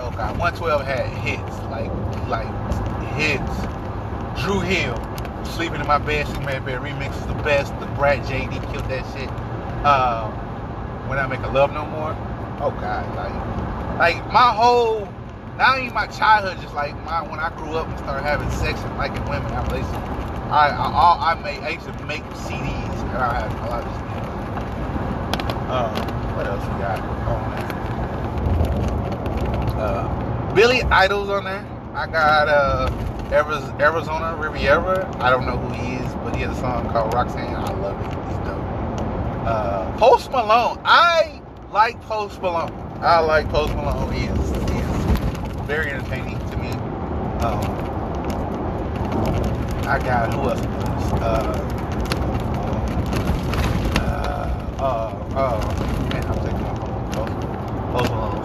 Oh 0.00 0.10
God, 0.10 0.38
112 0.38 0.84
had 0.84 1.06
hits 1.24 1.56
like 1.70 1.90
like 2.28 2.46
hits. 3.14 3.72
Dru 4.42 4.60
Hill, 4.60 4.96
Sleeping 5.44 5.80
in 5.80 5.86
My 5.86 5.98
Bed, 5.98 6.26
Sleeping 6.26 6.48
in 6.48 6.52
My 6.52 6.58
Bed 6.58 6.80
remix 6.80 7.16
is 7.18 7.26
the 7.26 7.42
best. 7.42 7.78
The 7.80 7.86
Brat 7.86 8.20
JD 8.26 8.72
killed 8.72 8.88
that 8.90 9.04
shit. 9.14 9.28
Uh, 9.84 10.30
when 11.08 11.18
I 11.18 11.26
make 11.26 11.40
a 11.40 11.48
love 11.48 11.72
no 11.72 11.86
more. 11.86 12.14
Oh 12.60 12.70
God, 12.80 13.04
like 13.16 13.98
like 13.98 14.32
my 14.32 14.52
whole 14.52 15.08
not 15.56 15.78
even 15.78 15.94
my 15.94 16.06
childhood, 16.06 16.60
just 16.60 16.74
like 16.74 16.94
my 17.04 17.22
when 17.22 17.40
I 17.40 17.48
grew 17.56 17.76
up 17.76 17.88
and 17.88 17.98
started 17.98 18.22
having 18.22 18.50
sex 18.50 18.78
and 18.80 18.98
liking 18.98 19.24
women, 19.24 19.50
I 19.52 19.62
I 20.50 20.68
I, 20.68 20.92
all, 20.92 21.18
I 21.18 21.34
made 21.42 21.60
I 21.60 21.70
used 21.70 21.86
to 21.86 22.04
make 22.04 22.22
CDs 22.44 23.02
and 23.08 23.18
I 23.18 23.40
had 23.40 23.66
a 23.66 23.70
lot 23.70 23.84
of 23.84 24.21
Uh, 25.72 25.88
what 26.34 26.46
else 26.46 26.60
we 26.64 26.74
got 26.80 27.00
there? 27.00 27.16
Uh, 29.80 30.52
Billy 30.54 30.82
Idol's 30.82 31.30
on 31.30 31.44
there. 31.44 31.66
I 31.94 32.06
got 32.06 32.48
uh 32.48 32.90
Arizona 33.32 34.36
Riviera. 34.38 35.10
I 35.18 35.30
don't 35.30 35.46
know 35.46 35.56
who 35.56 35.72
he 35.72 35.94
is, 35.94 36.14
but 36.16 36.36
he 36.36 36.42
has 36.42 36.54
a 36.58 36.60
song 36.60 36.90
called 36.90 37.14
Roxanne. 37.14 37.56
I 37.56 37.72
love 37.72 37.98
it. 37.98 38.06
He's 38.28 38.36
dope. 38.46 38.62
Uh, 39.46 39.96
Post 39.96 40.30
Malone. 40.30 40.78
I 40.84 41.40
like 41.72 41.98
Post 42.02 42.42
Malone. 42.42 42.70
I 43.00 43.20
like 43.20 43.48
Post 43.48 43.74
Malone. 43.74 44.12
He 44.12 44.26
is, 44.26 44.50
he 44.70 44.76
is 44.76 45.66
very 45.66 45.90
entertaining 45.90 46.38
to 46.50 46.56
me. 46.58 46.68
Um, 47.40 47.64
I 49.88 49.98
got 50.04 50.34
who 50.34 50.50
else? 50.50 50.60
Uh, 51.22 51.81
uh, 54.82 55.14
uh, 55.36 56.08
man, 56.12 56.24
I'm. 56.26 56.42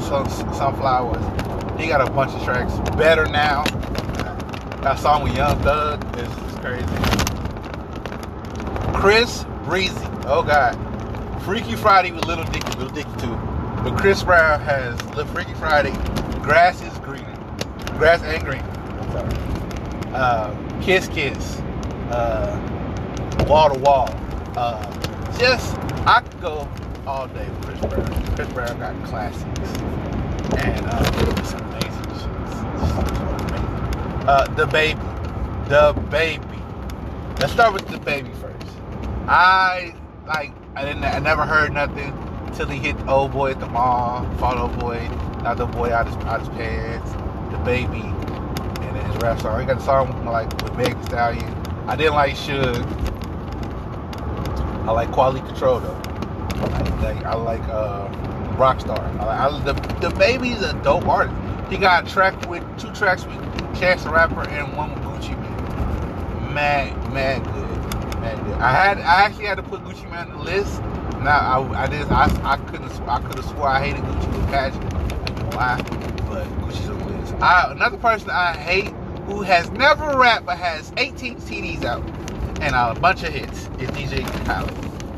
Sun, 0.08 0.30
Sunflowers. 0.54 1.22
He 1.78 1.88
got 1.88 2.00
a 2.00 2.10
bunch 2.10 2.34
of 2.34 2.42
tracks. 2.44 2.80
Better 2.96 3.26
now. 3.26 3.66
That 4.82 4.98
song 5.00 5.24
with 5.24 5.36
Young 5.36 5.60
Thug 5.64 6.02
is, 6.18 6.30
is 6.30 6.60
crazy. 6.60 6.86
Chris 8.94 9.44
Breezy. 9.66 9.96
Oh 10.26 10.44
God. 10.44 10.78
Freaky 11.44 11.76
Friday 11.76 12.12
with 12.12 12.26
Little 12.26 12.46
Dicky. 12.46 12.68
Little 12.78 12.94
Dicky 12.94 13.12
too. 13.20 13.36
But 13.84 13.98
Chris 13.98 14.24
Brown 14.24 14.62
has 14.62 15.04
Little 15.08 15.26
Freaky 15.26 15.54
Friday. 15.56 15.92
Grass 16.42 16.82
is 16.82 16.98
green. 17.00 17.26
Grass 17.98 18.22
and 18.24 18.46
green. 18.46 18.62
I'm 18.62 19.12
sorry. 19.12 20.14
Uh, 20.14 20.82
kiss 20.82 21.10
Kiss. 21.10 21.60
Uh, 22.12 23.46
wall 23.46 23.74
to 23.74 23.80
wall. 23.80 24.10
Uh, 24.56 25.38
just 25.38 25.76
I 26.08 26.22
could 26.22 26.40
go 26.40 26.70
all 27.06 27.28
day 27.28 27.46
with 27.50 27.66
Chris 27.66 27.80
Brown. 27.82 28.36
Chris 28.38 28.54
Brown 28.54 28.80
got 28.80 29.04
classics. 29.04 29.70
And 30.56 30.86
uh, 30.86 31.34
it's 31.36 31.52
amazing 31.52 31.92
shit. 32.16 32.30
Uh, 34.26 34.48
the 34.56 34.68
baby. 34.68 35.02
The 35.68 35.92
baby. 36.10 36.64
Let's 37.42 37.52
start 37.52 37.74
with 37.74 37.90
the 37.90 37.98
baby 37.98 38.32
first. 38.40 38.68
I 39.28 39.94
like 40.26 40.54
I 40.78 40.86
didn't 40.86 41.04
I 41.04 41.20
never 41.20 41.44
heard 41.46 41.74
nothing 41.74 42.14
till 42.56 42.68
he 42.68 42.78
hit 42.78 42.98
the 43.00 43.12
old 43.12 43.34
boy 43.34 43.52
at 43.52 43.60
the 43.60 43.68
mall, 43.68 44.26
fought 44.38 44.58
old 44.58 44.80
boy, 44.80 45.06
knocked 45.44 45.58
the 45.58 45.66
boy 45.66 45.92
out 45.92 46.06
his 46.08 46.16
his 46.16 46.50
pants, 46.58 47.12
the 47.52 47.58
baby, 47.66 48.00
and 48.00 48.96
then 48.96 49.12
his 49.12 49.18
rap 49.18 49.42
song. 49.42 49.60
He 49.60 49.66
got 49.66 49.82
a 49.82 49.84
song 49.84 50.26
like 50.26 50.50
with 50.64 50.74
Meg 50.78 50.96
Stallion. 51.04 51.54
I 51.86 51.98
didn't 51.98 52.14
like 52.14 52.36
Suge. 52.36 53.07
I 54.88 54.92
like 54.92 55.12
Quality 55.12 55.46
Control 55.46 55.82
though. 55.82 56.02
I 56.62 57.02
like 57.02 57.26
I 57.26 57.36
like 57.36 57.64
uh, 57.64 58.08
Rockstar. 58.56 59.20
I 59.20 59.48
I, 59.48 59.60
the 59.64 59.74
the 60.00 60.16
baby's 60.16 60.62
a 60.62 60.72
dope 60.82 61.06
artist. 61.06 61.36
He 61.70 61.76
got 61.76 62.08
a 62.08 62.10
track 62.10 62.50
with 62.50 62.64
two 62.80 62.94
tracks 62.94 63.26
with 63.26 63.36
Chance 63.78 64.06
the 64.06 64.12
Rapper 64.12 64.48
and 64.48 64.78
one 64.78 64.94
with 64.94 65.04
Gucci 65.04 65.38
Mane. 65.38 66.54
Mad, 66.54 67.14
mad 67.14 67.44
good, 67.44 68.22
mad 68.22 68.46
good. 68.46 68.54
I 68.60 68.72
had 68.72 69.00
I 69.00 69.26
actually 69.26 69.48
had 69.48 69.56
to 69.56 69.64
put 69.64 69.84
Gucci 69.84 70.06
Mane 70.06 70.32
on 70.32 70.38
the 70.38 70.38
list. 70.38 70.82
Now 71.22 71.38
I 71.38 71.84
I 71.84 71.88
did 71.88 72.08
I, 72.10 72.54
I 72.54 72.56
couldn't 72.56 72.90
I 73.10 73.20
could 73.20 73.36
have 73.36 73.46
swore 73.46 73.68
I 73.68 73.86
hated 73.86 74.04
Gucci 74.06 74.38
with 74.38 74.48
passion. 74.48 74.82
Why, 75.52 75.76
but 76.30 76.48
Gucci's 76.62 76.90
on 76.90 76.98
the 77.00 77.06
list. 77.08 77.34
I, 77.42 77.74
another 77.74 77.98
person 77.98 78.30
I 78.30 78.56
hate 78.56 78.94
who 79.26 79.42
has 79.42 79.70
never 79.72 80.18
rapped 80.18 80.46
but 80.46 80.58
has 80.58 80.94
18 80.96 81.40
CDs 81.40 81.84
out 81.84 82.02
and 82.62 82.76
a 82.76 83.00
bunch 83.00 83.24
of 83.24 83.30
hits 83.30 83.68
is 83.80 83.90
DJ 83.92 84.26
Khaled. 84.46 84.74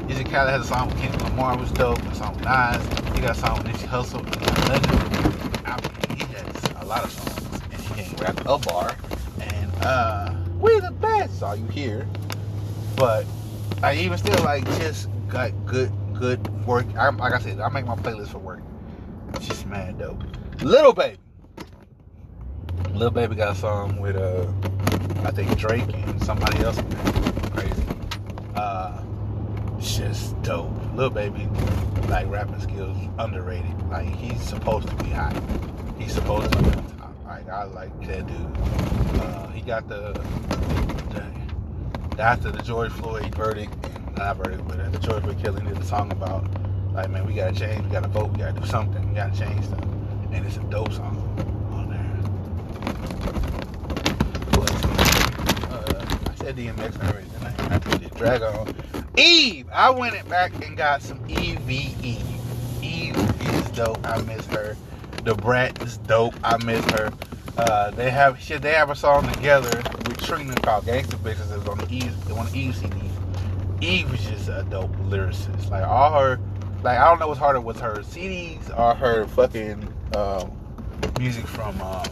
DJ 0.08 0.30
Khaled 0.30 0.50
has 0.50 0.66
a 0.66 0.68
song 0.68 0.90
with 0.90 0.98
Kendrick 1.00 1.24
Lamar 1.24 1.58
was 1.58 1.72
dope. 1.72 2.02
A 2.04 2.16
song 2.16 2.34
with 2.36 2.44
Nas. 2.44 2.84
He 3.16 3.22
got 3.22 3.32
a 3.32 3.40
song 3.40 3.58
with 3.58 3.68
Nipsey 3.68 3.88
Hussle. 3.88 4.24
Legend. 4.70 5.66
I 5.66 5.80
mean, 5.82 6.18
he 6.18 6.34
has 6.34 6.84
a 6.84 6.86
lot 6.86 7.04
of 7.04 7.12
songs 7.12 7.62
and 7.72 7.82
he 7.82 8.04
can 8.04 8.16
rap 8.18 8.40
a 8.46 8.58
bar. 8.58 8.96
And 9.40 9.72
uh, 9.84 10.34
we 10.60 10.80
the 10.80 10.92
best. 10.92 11.42
All 11.44 11.56
you 11.56 11.68
hear. 11.68 12.08
But 12.96 13.26
I 13.82 13.96
even 13.96 14.18
still 14.18 14.44
like 14.44 14.66
just 14.80 15.08
got 15.28 15.52
good 15.66 15.92
good 16.14 16.46
work. 16.66 16.86
I, 16.98 17.10
like 17.10 17.34
I 17.34 17.40
said, 17.40 17.60
I 17.60 17.70
make 17.70 17.86
my 17.86 17.96
playlist 17.96 18.30
for 18.30 18.40
work. 18.40 18.62
It's 19.36 19.48
just 19.48 19.66
mad 19.66 20.00
dope. 20.00 20.22
Little 20.62 20.94
baby. 20.94 21.18
Little 22.92 23.12
baby 23.12 23.36
got 23.36 23.56
a 23.56 23.60
song 23.60 24.02
with 24.02 24.18
uh 24.18 24.48
I 25.24 25.32
think 25.32 25.58
Drake 25.58 25.94
and 25.94 26.24
somebody 26.24 26.60
else. 26.64 26.80
Uh 28.60 29.02
just 29.80 30.40
dope. 30.42 30.70
Little 30.94 31.10
baby, 31.10 31.48
like 32.10 32.30
rapping 32.30 32.60
skills 32.60 32.98
underrated. 33.18 33.90
Like 33.90 34.08
he's 34.08 34.42
supposed 34.42 34.88
to 34.90 34.96
be 34.98 35.10
hot. 35.10 35.34
He's 35.98 36.14
supposed 36.14 36.52
to 36.52 36.58
be 36.60 36.70
on 36.70 36.98
top. 36.98 37.16
Like 37.26 37.50
I 37.50 37.64
like 37.64 37.98
that 38.08 38.28
dude. 38.28 39.22
Uh, 39.22 39.48
he 39.52 39.62
got 39.62 39.88
the, 39.88 40.12
the 41.10 42.22
after 42.22 42.52
the 42.52 42.62
George 42.62 42.92
Floyd 42.92 43.34
verdict, 43.34 43.74
not 44.18 44.36
verdict, 44.38 44.68
but 44.68 44.92
the 44.92 45.00
George 45.00 45.24
Floyd 45.24 45.40
killing, 45.42 45.66
did 45.66 45.78
a 45.78 45.86
song 45.86 46.12
about 46.12 46.46
like 46.94 47.10
man, 47.10 47.26
we 47.26 47.34
gotta 47.34 47.58
change, 47.58 47.82
we 47.86 47.92
gotta 47.92 48.10
vote, 48.10 48.32
we 48.32 48.40
gotta 48.40 48.60
do 48.60 48.66
something, 48.68 49.08
we 49.08 49.16
gotta 49.16 49.38
change 49.38 49.64
stuff, 49.66 49.82
and 50.34 50.46
it's 50.46 50.58
a 50.58 50.64
dope 50.64 50.92
song 50.92 51.16
on 51.72 51.90
there. 51.90 52.20
But, 54.52 54.72
uh, 55.72 56.06
I 56.30 56.36
said 56.36 56.58
DMX 56.58 57.00
already, 57.08 57.29
Drag-On. 58.16 58.76
Eve, 59.18 59.68
I 59.72 59.90
went 59.90 60.16
it 60.16 60.28
back 60.28 60.54
and 60.66 60.76
got 60.76 61.02
some 61.02 61.24
EVE. 61.30 61.70
Eve 62.84 63.18
is 63.42 63.70
dope. 63.72 64.06
I 64.06 64.22
miss 64.22 64.46
her. 64.48 64.76
The 65.24 65.36
Brat 65.36 65.82
is 65.82 65.98
dope. 65.98 66.36
I 66.44 66.58
miss 66.64 66.84
her. 66.92 67.12
Uh, 67.58 67.92
they 67.92 68.10
have 68.10 68.40
shit. 68.40 68.62
They 68.62 68.74
have 68.74 68.90
a 68.90 68.96
song 68.96 69.30
together 69.34 69.82
with 70.06 70.18
Trina 70.24 70.56
called 70.56 70.86
"Gangsta 70.86 71.18
Bitches." 71.18 71.68
On 71.68 71.78
the 71.78 71.94
Eve, 71.94 72.32
on 72.32 72.46
the 72.46 72.58
Eve 72.58 72.76
CD. 72.76 72.96
Eve 73.82 74.14
is 74.14 74.26
just 74.26 74.50
a 74.50 74.66
dope 74.70 74.96
lyricist. 75.08 75.70
Like 75.70 75.84
all 75.84 76.12
her, 76.20 76.40
like 76.84 76.98
I 76.98 77.10
don't 77.10 77.20
know 77.20 77.28
what's 77.28 77.40
harder, 77.40 77.60
was 77.60 77.80
her 77.80 77.98
CDs 77.98 78.78
or 78.78 78.96
her 78.96 79.28
fucking 79.28 79.94
um, 80.16 80.52
music 81.20 81.48
from 81.48 81.82
um, 81.82 82.06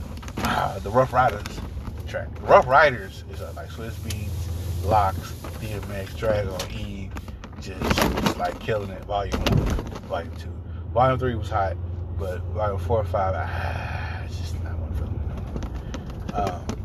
the 0.84 0.89
Ruff 0.89 1.13
Ryders 1.13 1.60
track. 2.08 2.28
Ruff 2.41 2.67
Ryders 2.67 3.23
is 3.32 3.41
uh, 3.41 3.52
like 3.56 3.69
Swizz 3.69 3.91
Beatz, 3.91 4.30
LOX, 4.88 5.17
DMX, 5.60 6.15
Drag-On, 6.17 6.71
Eve, 6.71 7.12
just, 7.60 8.38
like 8.38 8.58
killing 8.60 8.89
it. 8.89 9.04
Volume 9.04 9.38
one, 9.39 9.65
volume 10.08 10.36
two, 10.38 10.54
volume 10.93 11.19
three 11.19 11.36
was 11.36 11.50
hot, 11.50 11.76
but 12.17 12.41
volume 12.54 12.80
four 12.80 13.02
and 13.02 13.10
five, 13.10 13.34
ah, 13.36 14.23
it's 14.23 14.38
just 14.38 14.63
not 14.63 14.78
one 14.80 14.93
feeling 14.93 15.19
no 16.34 16.43
more. 16.43 16.52
Um? 16.54 16.78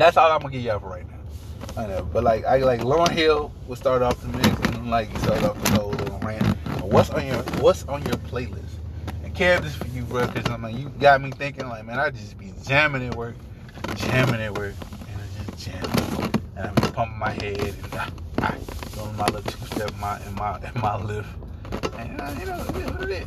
That's 0.00 0.16
all 0.16 0.32
I'm 0.32 0.40
gonna 0.40 0.52
give 0.52 0.62
y'all 0.62 0.80
for 0.80 0.88
right 0.88 1.06
now. 1.06 1.18
I 1.76 1.86
know, 1.86 2.08
but 2.10 2.24
like 2.24 2.44
I 2.46 2.56
like 2.58 2.80
Lauryn 2.80 3.10
Hill 3.10 3.52
will 3.68 3.76
start 3.76 4.00
off 4.00 4.20
the 4.22 4.28
mix 4.28 4.48
and 4.70 4.90
like 4.90 5.14
start 5.18 5.44
off 5.44 5.62
the 5.62 5.72
whole 5.72 5.90
little 5.90 6.18
rant. 6.20 6.42
What's 6.82 7.10
on 7.10 7.26
your 7.26 7.36
What's 7.60 7.84
on 7.84 8.02
your 8.06 8.16
playlist? 8.16 8.78
And 9.22 9.34
Kev, 9.34 9.62
this 9.62 9.74
for 9.74 9.86
you, 9.88 10.02
bro, 10.04 10.26
because 10.26 10.50
I'm 10.50 10.62
like 10.62 10.76
you 10.76 10.88
got 10.88 11.20
me 11.20 11.30
thinking 11.32 11.68
like, 11.68 11.84
man, 11.84 11.98
I 11.98 12.08
just 12.10 12.38
be 12.38 12.54
jamming 12.64 13.06
at 13.06 13.14
work, 13.14 13.36
jamming 14.00 14.40
at 14.40 14.56
work, 14.56 14.74
and 15.10 15.20
I'm 15.20 15.54
just 15.54 15.70
jamming, 15.70 16.32
and 16.56 16.66
I'm 16.68 16.74
pumping 16.92 17.18
my 17.18 17.30
head 17.30 17.58
and 17.60 17.94
I, 17.94 18.10
I 18.40 18.58
doing 18.94 19.16
my 19.16 19.26
little 19.26 19.42
two 19.42 19.66
step 19.66 19.90
in 19.90 20.00
my 20.00 20.20
in 20.26 20.34
my 20.34 20.58
in 20.58 20.80
my 20.80 21.02
lift, 21.02 21.28
and 21.98 22.20
uh, 22.20 22.34
you 22.38 22.46
know 22.46 22.64
it 22.68 22.76
is 22.76 22.90
what 22.92 23.02
it 23.02 23.10
is. 23.10 23.26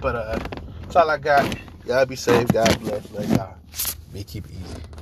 But 0.00 0.16
uh, 0.16 0.38
that's 0.82 0.96
all 0.96 1.10
I 1.10 1.18
got. 1.18 1.56
Y'all 1.86 2.06
be 2.06 2.16
safe. 2.16 2.48
God 2.52 2.80
bless. 2.80 3.10
Let 3.12 3.28
y'all 3.30 3.54
be 4.12 4.24
keep 4.24 4.46
it 4.46 4.52
easy. 4.52 4.99